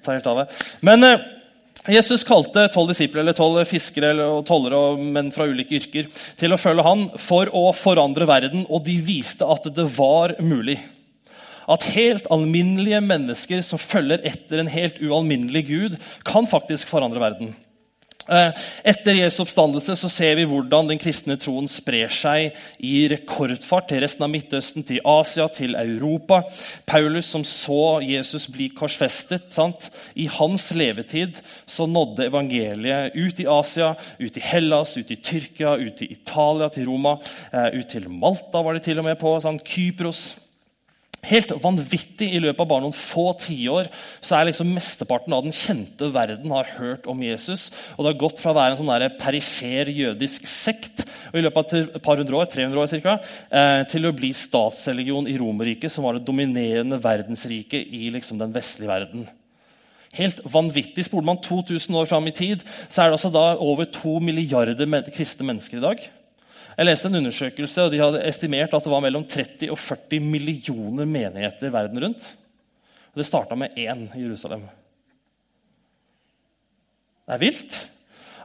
tar 0.03 0.17
helt 0.17 0.27
av 0.27 0.39
det. 0.41 0.47
Men 0.81 1.05
eh, 1.05 1.25
Jesus 1.93 2.25
kalte 2.27 2.67
tolv 2.73 2.89
disipler, 2.91 3.21
eller 3.21 3.37
tolv 3.37 3.61
fiskere 3.69 4.11
eller 4.13 4.41
tollere 4.47 4.79
og 4.79 5.03
menn 5.03 5.29
fra 5.35 5.47
ulike 5.47 5.77
yrker 5.77 6.09
til 6.39 6.55
å 6.55 6.59
følge 6.59 6.85
han 6.85 7.05
for 7.21 7.51
å 7.55 7.69
forandre 7.77 8.27
verden, 8.29 8.65
og 8.67 8.83
de 8.87 8.97
viste 9.05 9.45
at 9.45 9.69
det 9.75 9.85
var 9.95 10.35
mulig 10.41 10.79
at 11.69 11.87
helt 11.93 12.27
alminnelige 12.33 13.01
mennesker 13.05 13.63
som 13.65 13.81
følger 13.81 14.25
etter 14.27 14.61
en 14.61 14.71
helt 14.71 15.01
ualminnelig 15.01 15.65
Gud, 15.69 15.97
kan 16.25 16.49
faktisk 16.49 16.89
forandre 16.89 17.21
verden. 17.21 17.55
Eh, 18.29 18.57
etter 18.85 19.17
Jesu 19.17 19.39
oppstandelse 19.41 19.95
så 19.97 20.09
ser 20.11 20.35
vi 20.37 20.45
hvordan 20.45 20.91
den 20.91 20.99
kristne 21.01 21.33
troen 21.41 21.65
sprer 21.71 22.11
seg 22.13 22.57
i 22.85 23.07
rekordfart 23.09 23.87
til 23.89 24.03
resten 24.03 24.25
av 24.25 24.29
Midtøsten, 24.29 24.85
til 24.85 25.01
Asia, 25.07 25.47
til 25.53 25.73
Europa. 25.79 26.43
Paulus, 26.89 27.31
som 27.31 27.45
så 27.47 27.99
Jesus 28.05 28.45
bli 28.53 28.69
korsfestet 28.75 29.49
sant? 29.55 29.87
I 30.13 30.27
hans 30.29 30.69
levetid 30.77 31.39
så 31.65 31.87
nådde 31.89 32.27
evangeliet 32.29 33.17
ut 33.17 33.41
i 33.41 33.47
Asia, 33.49 33.95
ut 34.19 34.37
i 34.37 34.45
Hellas, 34.45 34.93
ut 34.99 35.09
i 35.09 35.17
Tyrkia, 35.25 35.73
ut 35.79 36.03
i 36.05 36.11
Italia, 36.19 36.69
til 36.73 36.85
Roma. 36.91 37.17
Eh, 37.49 37.79
ut 37.79 37.89
til 37.89 38.05
Malta 38.13 38.61
var 38.61 38.77
de 38.77 38.85
til 38.85 39.01
og 39.01 39.09
med 39.09 39.17
på. 39.21 39.33
Sant? 39.41 39.65
Kypros. 39.65 40.35
Helt 41.27 41.51
vanvittig. 41.59 42.29
I 42.31 42.39
løpet 42.39 42.61
av 42.63 42.67
bare 42.69 42.85
noen 42.85 42.95
få 42.95 43.33
tiår 43.41 43.89
så 44.23 44.37
er 44.37 44.49
liksom 44.49 44.69
mesteparten 44.71 45.33
av 45.35 45.43
den 45.43 45.55
kjente 45.55 46.07
verden 46.15 46.53
har 46.55 46.69
hørt 46.77 47.09
om 47.11 47.19
Jesus. 47.23 47.67
Og 47.97 48.05
Det 48.05 48.13
har 48.13 48.21
gått 48.21 48.39
fra 48.39 48.53
å 48.53 48.57
være 48.57 48.77
en 48.77 48.79
sånn 48.79 49.17
perifer 49.19 49.91
jødisk 49.91 50.47
sekt 50.47 51.03
og 51.31 51.39
i 51.39 51.43
løpet 51.43 51.59
av 51.59 51.81
et 51.81 51.99
par 52.05 52.21
hundre 52.21 52.39
år, 52.39 52.47
300 52.53 52.81
år 52.81 52.91
cirka, 52.91 53.17
eh, 53.51 53.83
til 53.91 54.07
å 54.07 54.15
bli 54.15 54.31
statsreligion 54.33 55.27
i 55.27 55.37
Romerriket, 55.37 55.91
som 55.91 56.03
var 56.03 56.15
det 56.15 56.25
dominerende 56.25 57.01
verdensriket 57.03 57.91
i 57.93 58.09
liksom 58.09 58.39
den 58.39 58.53
vestlige 58.55 58.89
verden. 58.89 59.27
Helt 60.13 60.39
vanvittig. 60.43 61.05
Spoler 61.05 61.25
man 61.25 61.41
2000 61.43 61.95
år 61.95 62.07
fram 62.09 62.27
i 62.27 62.31
tid, 62.31 62.63
så 62.89 63.03
er 63.03 63.09
det 63.09 63.19
altså 63.19 63.29
da 63.33 63.57
over 63.61 63.85
to 63.85 64.19
milliarder 64.19 65.11
kristne 65.13 65.45
mennesker 65.45 65.77
i 65.77 65.81
dag. 65.81 66.09
Jeg 66.79 66.87
leste 66.87 67.09
en 67.09 67.19
undersøkelse, 67.19 67.83
og 67.83 67.91
de 67.91 67.99
hadde 67.99 68.21
estimert 68.29 68.71
at 68.71 68.85
det 68.85 68.91
var 68.93 69.01
mellom 69.03 69.25
30 69.27 69.67
og 69.73 69.79
40 69.83 70.21
millioner 70.23 71.03
menigheter 71.03 71.73
verden 71.73 71.99
rundt. 72.05 72.21
Og 73.11 73.19
det 73.19 73.25
starta 73.27 73.57
med 73.59 73.75
én 73.75 74.05
i 74.15 74.21
Jerusalem. 74.21 74.63
Det 77.27 77.35
er 77.35 77.41
vilt. 77.41 77.75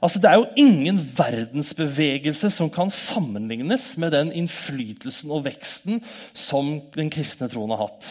Altså, 0.02 0.18
det 0.18 0.32
er 0.32 0.40
jo 0.40 0.50
ingen 0.58 0.98
verdensbevegelse 1.14 2.50
som 2.50 2.72
kan 2.74 2.90
sammenlignes 2.90 3.92
med 4.02 4.10
den 4.16 4.34
innflytelsen 4.34 5.30
og 5.30 5.46
veksten 5.46 6.02
som 6.34 6.80
den 6.96 7.14
kristne 7.14 7.46
troen 7.52 7.70
har 7.70 7.86
hatt. 7.86 8.10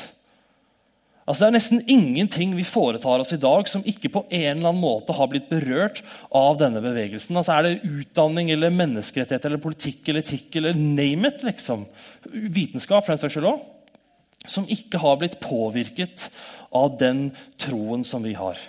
Altså, 1.23 1.39
det 1.39 1.47
er 1.47 1.55
nesten 1.55 1.83
ingenting 1.88 2.51
vi 2.57 2.65
foretar 2.67 3.21
oss 3.23 3.31
i 3.31 3.39
dag 3.39 3.69
som 3.71 3.86
ikke 3.88 4.12
på 4.12 4.25
en 4.27 4.57
eller 4.57 4.73
annen 4.73 4.81
måte 4.83 5.15
har 5.15 5.29
blitt 5.31 5.47
berørt 5.47 6.01
av 6.36 6.57
denne 6.59 6.81
bevegelsen. 6.83 7.38
Altså, 7.39 7.55
er 7.55 7.67
det 7.67 7.88
utdanning 7.88 8.51
eller 8.51 8.73
menneskerettigheter 8.75 9.53
eller 9.53 9.63
politikk 9.63 10.12
eller 10.12 10.25
etikk 10.25 10.59
eller 10.59 10.75
name 10.75 11.31
it, 11.31 11.45
liksom. 11.47 11.88
vitenskap 12.33 13.05
for 13.05 13.13
den 13.13 13.23
saks 13.23 13.38
skyld 13.38 13.53
òg. 13.53 13.63
som 14.43 14.65
ikke 14.67 14.99
har 14.99 15.15
blitt 15.21 15.39
påvirket 15.39 16.25
av 16.75 16.97
den 16.99 17.29
troen 17.55 18.03
som 18.03 18.25
vi 18.27 18.33
har. 18.36 18.59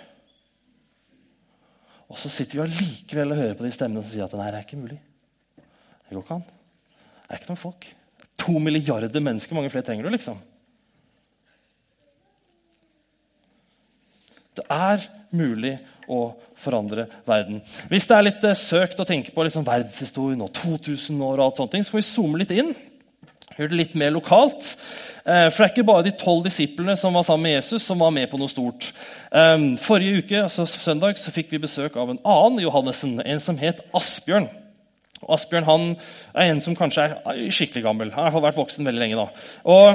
Og 2.07 2.15
så 2.21 2.31
sitter 2.31 2.61
vi 2.61 2.63
allikevel 2.63 3.33
og 3.33 3.41
hører 3.41 3.57
på 3.59 3.65
de 3.65 3.73
stemmene 3.75 4.05
som 4.05 4.13
sier 4.13 4.23
at 4.23 4.37
nei, 4.39 4.47
det 4.53 4.61
er 4.61 4.67
ikke 4.69 4.79
mulig. 4.79 5.01
Det 5.59 6.15
går 6.15 6.23
ikke 6.23 6.37
an. 6.37 6.45
Det 6.47 7.33
er 7.33 7.41
ikke 7.41 7.51
noen 7.51 7.63
folk. 7.65 7.87
To 8.45 8.59
milliarder 8.63 9.27
mennesker, 9.27 9.57
mange 9.57 9.73
flere 9.73 9.83
trenger 9.83 10.07
du, 10.07 10.13
liksom. 10.15 10.39
Det 14.55 14.65
er 14.71 15.05
mulig 15.35 15.75
å 16.11 16.35
forandre 16.61 17.07
verden. 17.27 17.61
Hvis 17.89 18.07
det 18.09 18.17
er 18.17 18.27
litt 18.27 18.43
eh, 18.45 18.57
søkt 18.57 18.99
å 19.01 19.07
tenke 19.07 19.33
på 19.35 19.45
liksom, 19.45 19.65
verdenshistorien 19.67 20.43
og 20.45 20.53
2000 20.55 21.21
år, 21.21 21.39
og 21.39 21.45
alt 21.47 21.61
sånt, 21.61 21.79
så 21.85 21.95
kan 21.95 22.01
vi 22.01 22.07
zoome 22.07 22.41
litt 22.41 22.53
inn. 22.55 22.73
Gjør 23.55 23.71
det 23.71 23.79
litt 23.79 23.95
mer 23.97 24.11
lokalt. 24.15 24.73
Eh, 25.23 25.47
for 25.49 25.61
det 25.61 25.67
er 25.67 25.73
ikke 25.73 25.87
bare 25.87 26.05
de 26.07 26.15
tolv 26.19 26.43
disiplene 26.45 26.97
som 26.99 27.15
var 27.15 27.25
sammen 27.27 27.47
med 27.47 27.57
Jesus, 27.57 27.85
som 27.87 28.01
var 28.03 28.13
med 28.15 28.29
på 28.31 28.39
noe 28.41 28.51
stort. 28.51 28.91
Eh, 29.31 29.57
forrige 29.85 30.21
uke, 30.21 30.43
altså 30.43 30.67
søndag 30.69 31.21
så 31.21 31.33
fikk 31.35 31.55
vi 31.55 31.63
besøk 31.63 31.97
av 31.99 32.13
en 32.13 32.21
annen 32.21 32.61
Johannessen, 32.65 33.17
en 33.23 33.43
som 33.43 33.59
het 33.61 33.83
Asbjørn. 33.95 34.49
Asbjørn 35.31 35.65
han 35.67 35.85
er 36.35 36.51
en 36.51 36.61
som 36.61 36.75
kanskje 36.77 37.07
er 37.07 37.39
skikkelig 37.53 37.83
gammel. 37.85 38.11
Han 38.13 38.23
har 38.23 38.29
i 38.29 38.29
hvert 38.29 38.35
fall 38.37 38.45
vært 38.47 38.59
voksen 38.59 38.87
veldig 38.87 39.01
lenge. 39.01 39.17
da. 39.17 39.27
Og 39.65 39.87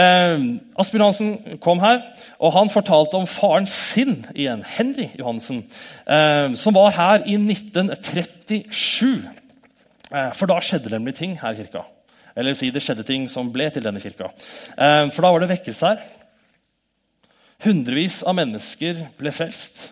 eh, 0.00 0.46
Asbjørn 0.80 1.04
Hansen 1.04 1.58
kom 1.64 1.82
her, 1.82 2.00
og 2.38 2.54
han 2.56 2.72
fortalte 2.72 3.20
om 3.20 3.28
faren 3.28 3.68
sin 3.68 4.24
igjen, 4.34 4.64
Henry 4.64 5.10
Johansen, 5.18 5.64
eh, 6.06 6.54
som 6.56 6.76
var 6.78 6.96
her 6.96 7.26
i 7.26 7.36
1937. 7.36 9.28
Eh, 10.08 10.32
for 10.38 10.48
da 10.48 10.60
skjedde 10.64 10.88
det 10.88 10.96
nemlig 10.96 11.18
ting 11.18 11.36
her 11.40 11.52
i 11.52 11.62
kirka. 11.62 11.84
Eller 12.38 12.54
si 12.56 12.70
det 12.70 12.84
skjedde 12.84 13.04
ting 13.06 13.26
som 13.30 13.50
ble 13.52 13.68
til 13.74 13.84
denne 13.84 14.00
kirka. 14.00 14.30
Eh, 14.78 15.10
for 15.12 15.24
da 15.24 15.32
var 15.34 15.44
det 15.44 15.52
vekkelse 15.52 15.92
her. 15.92 16.02
Hundrevis 17.66 18.22
av 18.22 18.36
mennesker 18.38 19.08
ble 19.18 19.32
frelst. 19.34 19.88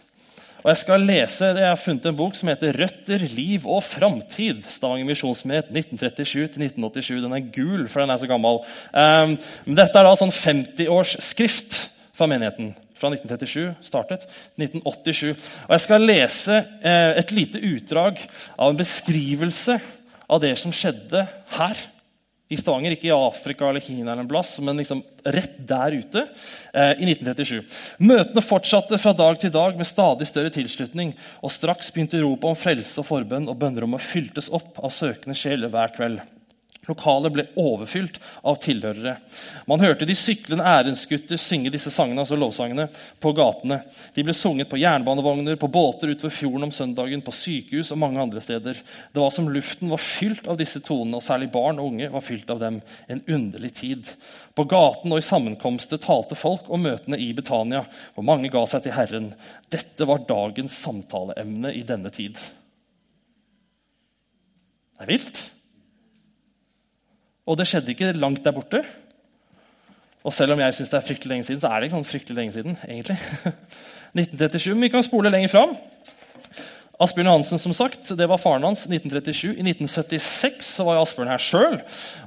Og 0.66 0.72
Jeg 0.72 0.81
skal 0.81 1.05
lese, 1.07 1.46
jeg 1.55 1.62
har 1.62 1.79
funnet 1.79 2.07
en 2.11 2.16
bok 2.18 2.35
som 2.35 2.48
heter 2.50 2.74
'Røtter, 2.74 3.22
liv 3.31 3.68
og 3.70 3.85
framtid'. 3.87 4.64
Stavanger 4.74 5.07
misjonsmyndighet 5.07 5.70
1937-1987. 5.70 7.22
Den 7.22 7.33
er 7.33 7.52
gul, 7.55 7.87
for 7.88 8.00
den 8.00 8.11
er 8.11 8.18
så 8.18 8.26
gammel. 8.26 8.59
Um, 8.90 9.38
men 9.64 9.76
dette 9.79 9.94
er 9.94 10.02
da 10.02 10.16
sånn 10.18 10.35
50-årsskrift 10.35 11.88
fra 12.18 12.26
menigheten. 12.26 12.74
Fra 12.98 13.12
1937 13.14 13.76
startet. 13.81 14.26
1987. 14.59 15.38
Og 15.68 15.70
Jeg 15.70 15.81
skal 15.81 16.02
lese 16.02 16.57
eh, 16.83 17.14
et 17.20 17.31
lite 17.31 17.62
utdrag 17.62 18.18
av 18.59 18.70
en 18.70 18.83
beskrivelse 18.83 19.79
av 20.29 20.40
det 20.42 20.57
som 20.59 20.74
skjedde 20.74 21.29
her 21.61 21.76
i 22.46 22.56
Stavanger, 22.59 22.94
ikke 22.94 23.09
i 23.09 23.14
Afrika 23.14 23.66
eller 23.66 23.82
Kina, 23.82 24.12
eller 24.12 24.22
en 24.22 24.30
plass, 24.30 24.52
men 24.62 24.78
liksom 24.78 25.02
rett 25.35 25.56
der 25.66 25.96
ute 25.98 26.22
eh, 26.22 26.92
i 27.02 27.09
1937. 27.09 27.64
Møtene 28.06 28.44
fortsatte 28.44 29.00
fra 29.02 29.14
dag 29.18 29.40
til 29.42 29.50
dag 29.54 29.74
med 29.78 29.88
stadig 29.88 30.28
større 30.30 30.52
tilslutning. 30.54 31.16
og 31.42 31.50
Straks 31.50 31.90
begynte 31.90 32.22
ropet 32.22 32.52
om 32.52 32.59
frelse 32.59 33.02
og 33.02 33.09
forbønn, 33.09 33.50
og 33.50 33.59
bønnerommet 33.59 34.04
fyltes 34.04 34.52
opp 34.54 34.78
av 34.78 34.94
søkende 34.94 35.35
sjeler 35.38 35.72
hver 35.74 35.94
kveld. 35.98 36.22
Lokalet 36.87 37.35
ble 37.35 37.44
overfylt 37.59 38.20
av 38.46 38.61
tilhørere. 38.62 39.16
Man 39.66 39.83
hørte 39.83 40.07
de 40.07 40.14
syklende 40.18 40.66
ærensgutter 40.66 41.40
synge 41.40 41.72
disse 41.75 41.90
sangene, 41.90 42.22
altså 42.22 42.38
lovsangene 42.38 42.87
på 43.22 43.33
gatene. 43.35 43.81
De 44.14 44.22
ble 44.27 44.35
sunget 44.37 44.70
på 44.70 44.79
jernbanevogner, 44.79 45.59
på 45.59 45.70
båter 45.72 46.12
utover 46.14 46.35
fjorden 46.35 46.68
om 46.68 46.75
søndagen, 46.75 47.25
på 47.27 47.35
sykehus 47.35 47.90
og 47.94 48.01
mange 48.03 48.22
andre 48.22 48.42
steder. 48.44 48.79
Det 49.12 49.22
var 49.22 49.35
som 49.35 49.51
luften 49.51 49.90
var 49.90 50.03
fylt 50.03 50.46
av 50.46 50.61
disse 50.61 50.83
tonene, 50.87 51.18
og 51.18 51.27
særlig 51.27 51.51
barn 51.55 51.83
og 51.83 51.90
unge 51.90 52.11
var 52.14 52.25
fylt 52.25 52.53
av 52.55 52.62
dem. 52.62 52.79
En 53.11 53.25
underlig 53.27 53.72
tid. 53.81 54.12
På 54.55 54.64
gaten 54.70 55.12
og 55.12 55.18
i 55.20 55.27
sammenkomster 55.27 56.01
talte 56.03 56.38
folk 56.38 56.70
om 56.70 56.87
møtene 56.87 57.18
i 57.18 57.33
Betania, 57.35 57.83
hvor 58.14 58.27
mange 58.31 58.53
ga 58.53 58.62
seg 58.70 58.87
til 58.87 58.94
Herren. 58.94 59.33
Dette 59.75 60.07
var 60.07 60.25
dagens 60.29 60.79
samtaleemne 60.87 61.75
i 61.75 61.83
denne 61.88 62.14
tid. 62.14 62.38
Det 64.96 65.05
er 65.05 65.12
vilt. 65.12 65.44
Og 67.46 67.59
det 67.59 67.68
skjedde 67.70 67.92
ikke 67.94 68.12
langt 68.12 68.44
der 68.44 68.54
borte. 68.54 68.82
Og 70.26 70.32
selv 70.35 70.56
om 70.56 70.61
jeg 70.61 70.74
syns 70.74 70.90
det 70.90 70.98
er 70.98 71.06
fryktelig 71.06 71.30
lenge 71.30 71.46
siden, 71.46 71.61
så 71.62 71.70
er 71.70 71.78
det 71.78 71.88
ikke 71.88 71.98
sånn 72.00 72.09
fryktelig 72.09 72.37
lenge 72.40 72.56
siden. 72.56 72.78
egentlig. 72.88 73.18
1937, 74.16 74.74
Men 74.74 74.82
vi 74.82 74.88
kan 74.94 75.04
spole 75.06 75.30
lenger 75.30 75.52
fram. 75.52 75.76
Asbjørn 76.96 77.28
Hansen 77.28 77.61
som 77.61 77.74
sagt, 77.76 78.09
det 78.16 78.26
var 78.28 78.40
faren 78.40 78.64
hans. 78.64 78.87
1937. 78.88 79.59
I 79.59 79.64
1976 79.66 80.68
så 80.78 80.85
var 80.87 81.02
Asbjørn 81.02 81.28
her 81.28 81.42
sjøl. 81.42 81.74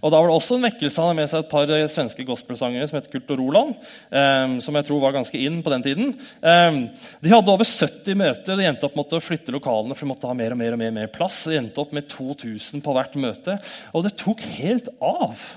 Og 0.03 0.11
da 0.13 0.19
var 0.19 0.29
det 0.29 0.35
også 0.35 0.59
en 0.59 0.67
vekkelse. 0.67 0.99
Han 1.01 1.09
hadde 1.09 1.17
med 1.17 1.31
seg 1.31 1.41
et 1.41 1.49
par 1.49 1.71
svenske 1.89 2.25
gospelsangere 2.27 2.89
som 2.89 2.99
het 2.99 3.07
Kurt 3.09 3.33
og 3.33 3.41
Roland. 3.41 3.71
Um, 4.13 4.59
som 4.61 4.77
jeg 4.77 4.85
tror 4.85 5.01
var 5.01 5.15
ganske 5.17 5.41
inn 5.41 5.63
på 5.65 5.73
den 5.73 5.85
tiden. 5.87 6.11
Um, 6.45 6.77
de 7.25 7.33
hadde 7.33 7.55
over 7.55 7.65
70 7.65 8.19
møter. 8.21 8.59
De 8.59 8.69
endte 8.69 8.85
opp 8.85 8.99
med 8.99 9.17
å 9.17 9.23
flytte 9.25 9.55
lokalene 9.55 9.97
for 9.97 10.05
de 10.05 10.11
måtte 10.11 10.29
ha 10.29 10.37
mer 10.37 10.53
og 10.53 10.61
mer 10.61 10.77
og 10.77 10.83
mer, 10.83 10.93
mer 10.99 11.09
plass. 11.17 11.41
De 11.49 11.57
endte 11.57 11.81
opp 11.81 11.95
med 11.97 12.05
2000 12.13 12.85
på 12.85 12.97
hvert 12.99 13.17
møte. 13.17 13.57
Og 13.97 14.05
det 14.05 14.13
tok 14.21 14.45
helt 14.59 14.93
av. 15.01 15.49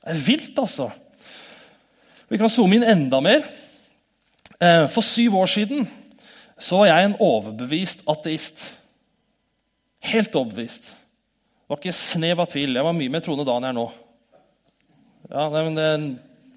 Det 0.00 0.16
er 0.16 0.26
vilt, 0.32 0.56
altså. 0.56 0.88
Vi 2.32 2.40
kan 2.40 2.48
zoome 2.52 2.80
inn 2.80 2.88
enda 2.88 3.20
mer. 3.20 3.44
Uh, 4.56 4.88
for 4.88 5.04
syv 5.04 5.36
år 5.44 5.56
siden 5.58 5.84
så 6.58 6.80
var 6.80 6.90
jeg 6.90 7.06
en 7.06 7.16
overbevist 7.22 8.02
ateist. 8.10 8.62
Helt 10.10 10.34
overbevist. 10.34 10.88
Det 10.88 11.70
var 11.70 11.80
ikke 11.82 11.94
snev 11.94 12.42
av 12.42 12.50
tvil. 12.50 12.74
Jeg 12.74 12.86
var 12.86 12.96
mye 12.96 13.12
mer 13.12 13.22
troende 13.22 13.46
da 13.46 13.58
enn 13.58 13.68
jeg 13.68 13.74
er 13.74 13.78
nå. 13.78 13.86
Ja, 15.28 15.44
nei, 15.52 15.62
det, 15.76 15.88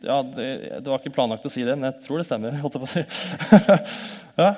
ja 0.07 0.17
det, 0.23 0.47
det, 0.77 0.87
var 0.87 1.01
ikke 1.01 1.13
planlagt 1.17 1.45
å 1.45 1.51
si 1.53 1.65
det, 1.67 1.75
men 1.77 1.89
jeg 1.89 2.05
tror 2.05 2.21
det 2.21 2.27
stemmer. 2.29 2.57
holdt 2.63 2.77
jeg 2.77 2.83
på 2.83 2.89
å 2.89 2.93
si. 2.95 3.03
ja. 4.41 4.51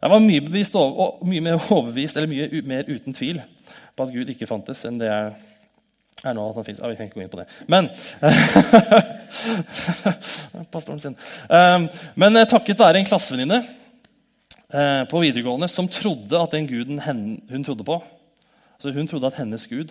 Jeg 0.00 0.12
var 0.14 0.22
mye, 0.24 0.42
bevist, 0.46 0.76
mye, 1.28 1.44
mer 1.44 1.60
overbevist, 1.60 2.16
eller 2.16 2.30
mye 2.30 2.62
mer 2.66 2.88
uten 2.88 3.14
tvil 3.14 3.42
på 3.94 4.06
at 4.06 4.14
Gud 4.14 4.30
ikke 4.32 4.48
fantes, 4.48 4.80
enn 4.88 4.96
det 5.02 5.10
jeg 5.10 5.34
er 6.24 6.36
nå. 6.36 6.46
at 6.48 6.56
han. 6.56 6.78
Ja, 6.78 6.88
vi 6.88 6.96
kan 6.96 7.10
ikke 7.10 7.20
gå 7.20 7.26
inn 7.26 7.34
på 7.34 7.42
det. 7.42 7.50
Men 7.70 7.90
Pastoren 10.72 11.02
sin. 11.04 11.18
Um, 11.52 11.90
men 12.18 12.40
takket 12.48 12.80
være 12.80 13.02
en 13.02 13.10
klassevenninne 13.10 13.60
Eh, 13.60 13.79
på 14.70 15.20
videregående 15.22 15.66
som 15.66 15.88
trodde 15.90 16.38
at 16.38 16.52
den 16.54 16.68
guden 16.70 17.00
hun 17.02 17.64
trodde 17.66 17.86
på 17.86 17.96
altså 18.76 18.92
Hun 18.94 19.08
trodde 19.10 19.26
at 19.26 19.40
hennes 19.40 19.64
gud 19.66 19.90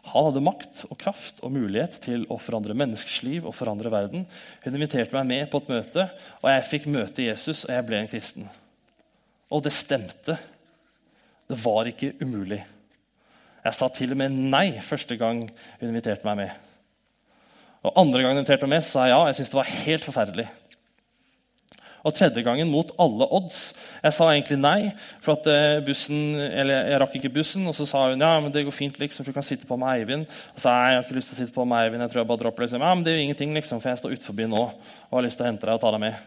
han 0.00 0.24
hadde 0.24 0.42
makt 0.42 0.84
og 0.88 0.96
kraft 1.00 1.42
og 1.44 1.52
mulighet 1.52 1.98
til 2.04 2.22
å 2.32 2.38
forandre 2.40 2.76
menneskers 2.78 3.20
liv 3.26 3.44
og 3.44 3.54
forandre 3.56 3.92
verden. 3.92 4.24
Hun 4.64 4.76
inviterte 4.76 5.12
meg 5.18 5.28
med 5.28 5.50
på 5.52 5.60
et 5.60 5.68
møte, 5.68 6.06
og 6.40 6.48
jeg 6.48 6.68
fikk 6.70 6.88
møte 6.88 7.26
Jesus, 7.26 7.66
og 7.66 7.74
jeg 7.74 7.86
ble 7.86 8.00
en 8.00 8.08
kristen. 8.08 8.48
Og 9.52 9.64
det 9.66 9.74
stemte. 9.76 10.38
Det 11.50 11.58
var 11.60 11.90
ikke 11.90 12.14
umulig. 12.22 12.62
Jeg 13.60 13.76
sa 13.76 13.90
til 13.92 14.14
og 14.14 14.22
med 14.22 14.40
nei 14.54 14.80
første 14.86 15.18
gang 15.20 15.44
hun 15.50 15.88
inviterte 15.90 16.24
meg 16.24 16.46
med. 16.46 16.56
Og 17.84 18.00
Andre 18.00 18.22
gang 18.22 18.32
hun 18.32 18.40
inviterte 18.40 18.64
meg 18.64 18.78
med, 18.78 18.88
sa 18.88 19.04
jeg 19.04 19.12
ja. 19.12 19.20
Jeg 19.28 19.36
syntes 19.36 19.52
det 19.52 19.60
var 19.60 19.74
helt 19.74 20.08
forferdelig. 20.08 20.48
Og 22.00 22.14
tredje 22.16 22.40
gangen 22.46 22.70
mot 22.72 22.88
alle 23.02 23.26
odds. 23.36 23.58
Jeg 24.00 24.16
sa 24.16 24.30
egentlig 24.30 24.56
nei, 24.60 24.92
for 25.20 25.36
at 25.36 25.48
eh, 25.52 25.82
bussen, 25.84 26.32
eller 26.38 26.88
jeg 26.88 27.00
rakk 27.02 27.16
ikke 27.18 27.32
bussen. 27.34 27.66
Og 27.68 27.76
så 27.76 27.84
sa 27.88 28.06
hun 28.08 28.24
ja, 28.24 28.32
men 28.40 28.54
det 28.54 28.64
går 28.64 28.76
fint, 28.76 29.00
liksom, 29.02 29.24
for 29.24 29.32
du 29.32 29.36
kan 29.36 29.46
sitte 29.46 29.68
på 29.68 29.76
med 29.80 29.92
Eivind. 29.92 30.28
Og 30.54 30.62
så 30.62 30.68
sa 30.68 30.76
jeg 30.78 30.94
jeg 30.94 31.00
har 31.00 31.06
ikke 31.06 31.18
lyst 31.18 31.32
til 31.32 31.36
å 31.36 31.40
sitte 31.42 31.56
på 31.56 31.66
med 31.68 31.84
Eivind. 31.84 32.06
jeg 32.06 32.14
tror 32.14 32.22
jeg 32.22 32.30
bare 32.30 32.42
dropper 32.44 32.66
liksom. 32.66 32.86
Ja, 32.86 32.94
men 32.94 33.04
det 33.04 33.12
er 33.12 33.20
jo 33.20 33.26
ingenting, 33.26 33.52
liksom, 33.58 33.82
for 33.82 33.92
jeg 33.92 34.00
står 34.00 34.16
utenfor 34.16 34.48
nå 34.50 34.62
og 35.10 35.18
har 35.18 35.26
lyst 35.26 35.40
til 35.40 35.46
å 35.46 35.50
hente 35.50 35.68
deg 35.68 35.76
og 35.76 35.84
ta 35.84 35.92
deg 35.92 36.02
med. 36.06 36.24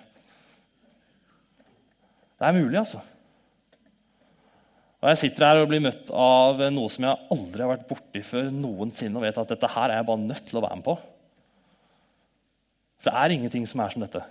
Det 2.38 2.47
er 2.49 2.55
mulig, 2.59 2.77
altså. 2.83 3.01
Og 5.03 5.09
Jeg 5.09 5.19
sitter 5.19 5.45
her 5.49 5.59
og 5.59 5.67
blir 5.67 5.81
møtt 5.83 6.13
av 6.15 6.62
noe 6.71 6.91
som 6.91 7.03
jeg 7.03 7.27
aldri 7.33 7.65
har 7.65 7.73
vært 7.73 7.89
borti 7.89 8.21
før 8.23 8.45
noensinne, 8.55 9.17
og 9.19 9.25
vet 9.25 9.41
at 9.41 9.49
dette 9.51 9.71
her 9.73 9.89
er 9.89 9.99
jeg 9.99 10.07
bare 10.07 10.23
nødt 10.29 10.45
til 10.47 10.62
å 10.62 10.63
være 10.63 10.77
med 10.79 10.86
på. 10.86 10.95
For 13.01 13.09
det 13.09 13.19
er 13.19 13.36
ingenting 13.36 13.67
som 13.67 13.81
er 13.83 13.91
som 13.91 14.05
dette. 14.05 14.21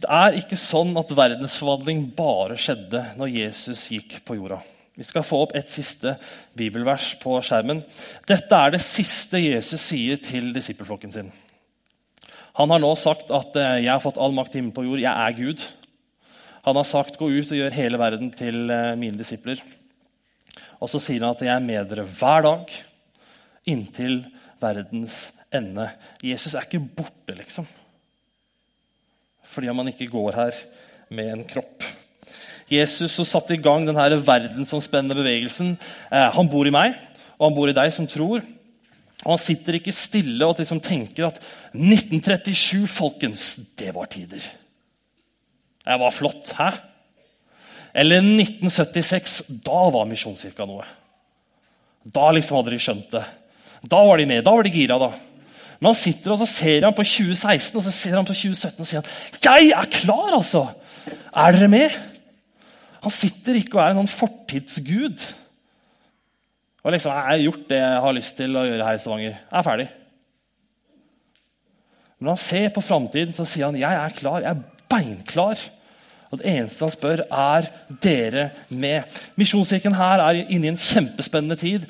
Det 0.00 0.08
er 0.08 0.36
ikke 0.38 0.56
sånn 0.56 0.94
at 0.96 1.10
verdensforvandling 1.12 2.06
bare 2.16 2.56
skjedde 2.60 3.02
når 3.18 3.32
Jesus 3.34 3.82
gikk 3.92 4.20
på 4.24 4.38
jorda. 4.38 4.62
Vi 4.96 5.04
skal 5.04 5.24
få 5.24 5.42
opp 5.44 5.52
et 5.56 5.68
siste 5.72 6.14
bibelvers 6.56 7.10
på 7.20 7.34
skjermen. 7.44 7.82
Dette 8.28 8.56
er 8.56 8.72
det 8.72 8.80
siste 8.84 9.40
Jesus 9.42 9.82
sier 9.90 10.20
til 10.24 10.54
disippelflokken 10.56 11.12
sin. 11.12 11.28
Han 12.56 12.72
har 12.72 12.80
nå 12.80 12.94
sagt 12.96 13.28
at 13.32 13.56
eh, 13.56 13.82
'jeg 13.84 13.92
har 13.92 14.00
fått 14.00 14.18
all 14.18 14.32
makt 14.32 14.56
i 14.56 14.62
på 14.72 14.84
jord'. 14.84 15.04
Jeg 15.04 15.12
er 15.12 15.36
Gud. 15.36 15.60
Han 16.64 16.76
har 16.76 16.84
sagt 16.84 17.18
'gå 17.18 17.28
ut 17.28 17.52
og 17.52 17.58
gjør 17.60 17.76
hele 17.76 17.98
verden 17.98 18.30
til 18.32 18.70
eh, 18.70 18.96
mine 18.96 19.18
disipler'. 19.18 19.60
Og 20.80 20.88
så 20.88 20.98
sier 20.98 21.20
han 21.20 21.36
at 21.36 21.42
'jeg 21.42 21.54
er 21.54 21.60
med 21.60 21.88
dere 21.88 22.04
hver 22.08 22.42
dag 22.42 22.66
inntil 23.66 24.24
verdens 24.60 25.32
ende'. 25.52 25.90
Jesus 26.22 26.54
er 26.54 26.64
ikke 26.64 26.88
borte, 26.96 27.36
liksom 27.36 27.66
fordi 29.50 29.72
man 29.74 29.90
ikke 29.90 30.10
går 30.12 30.38
her 30.38 30.60
med 31.10 31.32
en 31.32 31.44
kropp. 31.48 31.84
Jesus 32.70 33.16
som 33.16 33.26
satte 33.26 33.56
i 33.56 33.62
gang 33.62 33.86
denne 33.86 34.20
verdensomspennende 34.22 35.16
bevegelsen, 35.18 35.74
eh, 36.10 36.28
han 36.30 36.50
bor 36.50 36.66
i 36.66 36.74
meg, 36.74 36.94
og 37.38 37.48
han 37.48 37.56
bor 37.56 37.70
i 37.70 37.76
deg 37.76 37.92
som 37.94 38.06
tror. 38.06 38.44
Og 39.20 39.34
Han 39.34 39.38
sitter 39.42 39.76
ikke 39.76 39.92
stille 39.92 40.46
og 40.46 40.56
liksom 40.58 40.80
tenker 40.80 41.26
at 41.26 41.40
1937, 41.74 42.86
folkens, 42.88 43.58
det 43.76 43.92
var 43.94 44.08
tider. 44.08 44.40
Det 45.84 45.98
var 46.00 46.14
flott. 46.14 46.52
Hæ? 46.56 46.70
Eller 47.94 48.22
1976. 48.22 49.42
Da 49.48 49.90
var 49.92 50.06
Misjonskirka 50.08 50.64
noe. 50.64 50.86
Da 52.04 52.30
liksom 52.32 52.60
hadde 52.60 52.72
de 52.72 52.80
skjønt 52.80 53.10
det. 53.12 53.24
Da 53.90 54.00
var 54.06 54.20
de 54.20 54.28
med. 54.30 54.44
Da 54.44 54.54
var 54.56 54.64
de 54.64 54.72
gira. 54.72 54.98
da. 54.98 55.10
Men 55.80 55.94
han 55.94 55.96
sitter 55.96 56.34
og 56.34 56.42
så 56.42 56.48
ser 56.48 56.84
han 56.84 56.96
på 56.96 57.04
2016 57.08 57.78
og 57.78 57.84
så 57.86 57.92
ser 57.94 58.16
han 58.18 58.26
på 58.28 58.36
2017 58.36 58.80
og 58.84 58.88
sier 58.88 59.00
han, 59.00 59.12
'Jeg 59.40 59.72
er 59.72 59.88
klar, 59.94 60.34
altså! 60.36 60.66
Er 61.34 61.52
dere 61.52 61.68
med?' 61.68 61.98
Han 63.02 63.10
sitter 63.10 63.56
ikke 63.56 63.78
og 63.78 63.84
er 63.84 63.90
en 63.90 64.02
sånn 64.02 64.18
fortidsgud. 64.18 65.24
Og 66.84 66.92
liksom, 66.92 67.12
'Jeg 67.12 67.24
har 67.24 67.44
gjort 67.46 67.68
det 67.68 67.78
jeg 67.78 68.00
har 68.00 68.12
lyst 68.12 68.36
til 68.36 68.56
å 68.56 68.66
gjøre 68.68 68.84
her 68.84 68.94
i 68.94 68.98
Stavanger. 68.98 69.36
Jeg 69.50 69.58
er 69.58 69.62
ferdig.' 69.62 69.88
Men 72.18 72.28
når 72.28 72.36
han 72.36 72.44
ser 72.44 72.68
på 72.68 72.84
framtiden, 72.84 73.32
så 73.32 73.44
sier 73.44 73.64
han, 73.64 73.76
'Jeg 73.76 73.94
er 74.04 74.10
klar. 74.10 74.40
Jeg 74.40 74.50
er 74.50 74.62
beinklar.' 74.88 75.70
Og 76.30 76.38
Det 76.38 76.46
eneste 76.46 76.84
han 76.84 76.90
spør, 76.90 77.20
er 77.32 77.66
dere 78.02 78.50
med. 78.68 79.02
Misjonskirken 79.36 79.94
her 79.94 80.20
er 80.22 80.44
inne 80.46 80.68
i 80.68 80.70
en 80.70 80.76
kjempespennende 80.76 81.56
tid. 81.56 81.86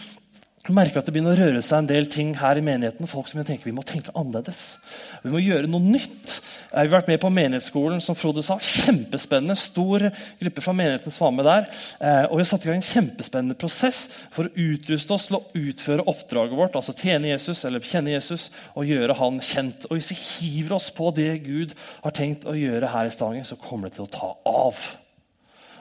Jeg 0.61 0.75
merker 0.77 1.01
at 1.01 1.07
det 1.09 1.15
begynner 1.15 1.33
å 1.33 1.41
røre 1.41 1.61
seg 1.65 1.79
en 1.79 1.87
del 1.89 2.05
ting 2.13 2.35
her 2.37 2.59
i 2.61 2.63
menigheten. 2.63 3.09
folk 3.09 3.31
som 3.31 3.41
tenker 3.41 3.65
Vi 3.65 3.73
må 3.73 3.81
tenke 3.83 4.13
annerledes. 4.13 4.77
Vi 5.23 5.33
må 5.33 5.41
gjøre 5.41 5.71
noe 5.73 5.81
nytt. 5.81 6.35
Vi 6.69 6.77
har 6.77 6.91
vært 6.93 7.09
med 7.09 7.21
på 7.23 7.31
menighetsskolen, 7.33 8.03
som 8.05 8.15
Frode 8.15 8.45
sa. 8.45 8.59
Kjempespennende. 8.61 9.57
Stor 9.57 10.05
gruppe 10.43 10.61
fra 10.61 10.77
menigheten 10.77 11.17
som 11.17 11.25
var 11.25 11.35
med 11.39 11.49
der. 11.49 11.73
Eh, 11.97 12.29
og 12.29 12.37
vi 12.37 12.45
har 12.45 12.51
satt 12.53 12.69
i 12.69 12.69
gang 12.69 12.83
en 12.83 12.91
kjempespennende 12.91 13.57
prosess 13.57 14.05
for 14.37 14.47
å 14.51 14.55
utruste 14.69 15.17
oss 15.17 15.31
til 15.31 15.41
å 15.41 15.45
utføre 15.57 16.05
oppdraget 16.13 16.61
vårt. 16.61 16.77
Altså 16.77 16.93
tjene 16.93 17.33
Jesus 17.33 17.65
eller 17.65 17.81
kjenne 17.81 18.13
Jesus 18.13 18.51
og 18.75 18.85
gjøre 18.85 19.17
han 19.17 19.41
kjent. 19.41 19.89
Og 19.89 19.97
Hvis 19.97 20.13
vi 20.13 20.23
hiver 20.23 20.77
oss 20.77 20.93
på 20.93 21.09
det 21.17 21.39
Gud 21.49 21.73
har 22.05 22.13
tenkt 22.13 22.45
å 22.45 22.59
gjøre 22.59 22.93
her 22.93 23.09
i 23.09 23.15
Stavanger, 23.17 23.49
så 23.49 23.57
kommer 23.57 23.89
det 23.89 23.97
til 23.97 24.11
å 24.11 24.13
ta 24.13 24.37
av. 24.45 24.91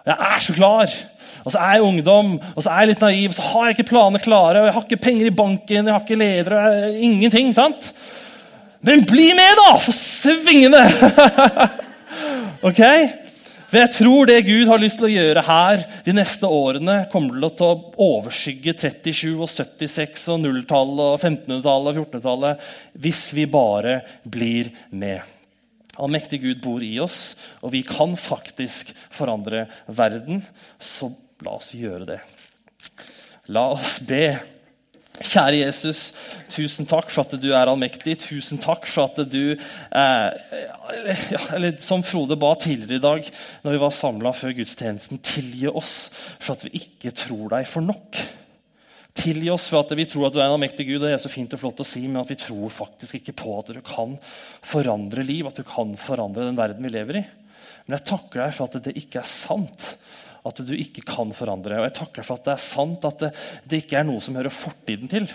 Jeg 0.10 0.18
er 0.34 0.46
så 0.46 0.56
klar! 0.58 1.00
Og 1.46 1.54
så 1.54 1.60
er 1.64 1.78
jeg 1.78 1.86
ungdom, 1.88 2.34
og 2.56 2.64
så 2.64 2.72
er 2.72 2.84
jeg 2.84 2.90
litt 2.92 3.04
naiv, 3.04 3.30
og 3.32 3.38
så 3.38 3.46
har 3.48 3.68
jeg 3.68 3.78
ikke 3.78 3.92
planene 3.94 4.22
klare. 4.22 4.60
og 4.60 4.68
Jeg 4.68 4.76
har 4.76 4.88
ikke 4.88 5.06
penger 5.06 5.30
i 5.30 5.36
banken, 5.36 5.88
jeg 5.88 5.96
har 5.96 6.04
ikke 6.04 6.20
ledere, 6.20 6.64
ingenting. 7.00 7.54
sant? 7.56 7.94
Men 8.86 9.06
bli 9.08 9.30
med, 9.38 9.60
da! 9.60 9.72
For 9.84 9.96
svingende! 9.96 10.84
ok? 12.70 12.84
For 13.70 13.78
jeg 13.78 13.94
tror 13.94 14.26
det 14.26 14.38
Gud 14.48 14.70
har 14.72 14.82
lyst 14.82 14.98
til 14.98 15.08
å 15.10 15.14
gjøre 15.14 15.46
her 15.46 15.84
de 16.06 16.14
neste 16.18 16.50
årene, 16.50 17.04
kommer 17.12 17.50
til 17.54 17.68
å 17.68 18.06
overskygge 18.10 18.74
37, 18.82 19.36
og 19.38 19.50
76, 19.52 20.24
og 20.34 20.40
0-tallet, 20.42 21.04
og 21.06 21.20
1500-tallet 21.20 21.92
og 21.92 22.08
1400-tallet 22.08 22.72
hvis 23.04 23.28
vi 23.38 23.46
bare 23.52 24.00
blir 24.26 24.74
med. 24.90 25.22
Allmektig 26.00 26.42
Gud 26.44 26.62
bor 26.64 26.84
i 26.84 26.94
oss, 27.04 27.36
og 27.62 27.74
vi 27.76 27.84
kan 27.88 28.16
faktisk 28.20 28.94
forandre 29.16 29.66
verden. 29.88 30.44
Så 30.80 31.12
la 31.46 31.58
oss 31.60 31.74
gjøre 31.76 32.08
det. 32.14 32.22
La 33.52 33.70
oss 33.76 33.98
be. 34.06 34.40
Kjære 35.20 35.58
Jesus, 35.66 36.14
tusen 36.48 36.88
takk 36.88 37.10
for 37.12 37.28
at 37.28 37.42
du 37.42 37.50
er 37.52 37.68
allmektig. 37.68 38.16
Tusen 38.24 38.62
takk 38.62 38.88
for 38.88 39.10
at 39.10 39.20
du 39.28 39.52
eh, 39.52 40.28
eller 41.58 41.76
Som 41.84 42.06
Frode 42.08 42.38
ba 42.40 42.54
tidligere 42.56 43.02
i 43.02 43.04
dag 43.04 43.32
når 43.66 43.76
vi 43.76 43.82
var 43.84 43.96
samla 43.96 44.32
før 44.38 44.56
gudstjenesten, 44.62 45.20
tilgi 45.26 45.68
oss 45.68 46.08
for 46.40 46.56
at 46.56 46.64
vi 46.68 46.86
ikke 46.86 47.12
tror 47.26 47.50
deg 47.58 47.68
for 47.68 47.84
nok. 47.84 48.22
Tilgi 49.18 49.50
oss 49.50 49.66
for 49.72 49.82
at 49.82 49.92
vi 49.98 50.06
tror 50.08 50.28
at 50.28 50.36
du 50.36 50.40
er 50.40 50.46
en 50.46 50.54
allmektig 50.54 50.86
Gud, 50.88 51.02
det 51.02 51.16
er 51.16 51.22
så 51.22 51.32
fint 51.32 51.54
og 51.56 51.62
flott 51.64 51.82
å 51.82 51.88
si, 51.88 52.04
men 52.06 52.22
at 52.22 52.30
vi 52.30 52.38
tror 52.40 52.70
faktisk 52.72 53.18
ikke 53.18 53.36
på 53.42 53.56
at 53.58 53.72
du 53.74 53.82
kan 53.86 54.16
forandre 54.66 55.26
liv, 55.26 55.50
at 55.50 55.58
du 55.60 55.66
kan 55.68 55.96
forandre 56.00 56.46
den 56.46 56.60
verden 56.60 56.86
vi 56.86 56.94
lever 56.94 57.22
i. 57.22 57.24
Men 57.88 57.98
jeg 57.98 58.08
takker 58.12 58.44
deg 58.44 58.56
for 58.56 58.70
at 58.70 58.84
det 58.86 58.98
ikke 59.02 59.24
er 59.24 59.32
sant 59.32 59.88
at 60.48 60.62
du 60.64 60.74
ikke 60.78 61.04
kan 61.08 61.34
forandre. 61.36 61.82
Og 61.82 61.88
jeg 61.90 61.98
takker 61.98 62.22
deg 62.22 62.28
for 62.28 62.40
at 62.40 62.46
det 62.48 62.54
er 62.54 62.68
sant 62.68 63.08
at 63.10 63.24
det, 63.26 63.32
det 63.66 63.82
ikke 63.84 63.98
er 64.00 64.06
noe 64.08 64.24
som 64.24 64.38
hører 64.40 64.56
fortiden 64.56 65.12
til. 65.12 65.26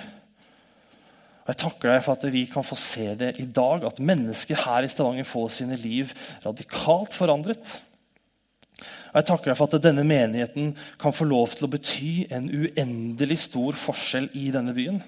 Og 1.45 1.51
Jeg 1.53 1.61
takker 1.61 1.91
deg 1.91 2.05
for 2.07 2.17
at 2.17 2.31
vi 2.33 2.47
kan 2.49 2.65
få 2.65 2.77
se 2.81 3.11
det 3.21 3.35
i 3.43 3.45
dag, 3.45 3.85
at 3.85 4.01
mennesker 4.01 4.63
her 4.65 4.87
i 4.87 4.89
Stavanger 4.89 5.29
får 5.29 5.51
sine 5.59 5.77
liv 5.77 6.15
radikalt 6.47 7.13
forandret. 7.13 7.75
Og 9.15 9.21
jeg 9.21 9.29
takker 9.29 9.53
deg 9.53 9.59
for 9.61 9.71
at 9.71 9.85
denne 9.85 10.03
menigheten 10.03 10.73
kan 10.99 11.15
få 11.15 11.29
lov 11.31 11.53
til 11.55 11.69
å 11.69 11.71
bety 11.71 12.27
en 12.35 12.49
uendelig 12.51 13.45
stor 13.45 13.79
forskjell 13.79 14.27
i 14.35 14.49
denne 14.51 14.75
byen. 14.75 14.99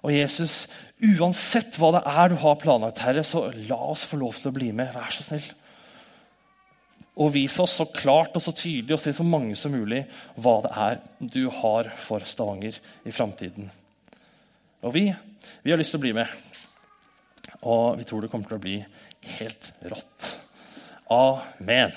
Og 0.00 0.14
Jesus, 0.14 0.62
uansett 1.04 1.76
hva 1.76 1.90
det 1.98 2.00
er 2.08 2.32
du 2.32 2.38
har 2.40 2.56
planlagt, 2.62 3.02
Herre, 3.04 3.20
så 3.28 3.50
la 3.68 3.76
oss 3.92 4.06
få 4.08 4.16
lov 4.22 4.40
til 4.40 4.48
å 4.48 4.54
bli 4.56 4.70
med. 4.72 4.94
Vær 4.96 5.12
så 5.12 5.26
snill. 5.26 5.50
Og 7.20 7.34
vis 7.34 7.58
oss 7.60 7.74
så 7.76 7.84
klart 7.92 8.38
og 8.40 8.44
så 8.46 8.54
tydelig 8.56 8.96
og 8.96 9.04
til 9.04 9.18
så 9.18 9.26
mange 9.28 9.58
som 9.60 9.76
mulig 9.76 10.06
hva 10.40 10.56
det 10.64 10.72
er 10.86 11.02
du 11.20 11.42
har 11.60 11.92
for 12.06 12.24
Stavanger 12.24 12.80
i 13.04 13.12
framtiden. 13.12 13.68
Og 14.80 14.96
vi, 14.96 15.04
vi 15.60 15.74
har 15.74 15.82
lyst 15.82 15.92
til 15.92 16.00
å 16.00 16.06
bli 16.06 16.14
med. 16.16 16.32
Og 17.68 18.00
vi 18.00 18.08
tror 18.08 18.24
det 18.24 18.32
kommer 18.32 18.48
til 18.48 18.56
å 18.56 18.64
bli 18.64 18.80
helt 19.36 19.70
rått. 19.92 20.32
Amen. 21.12 21.92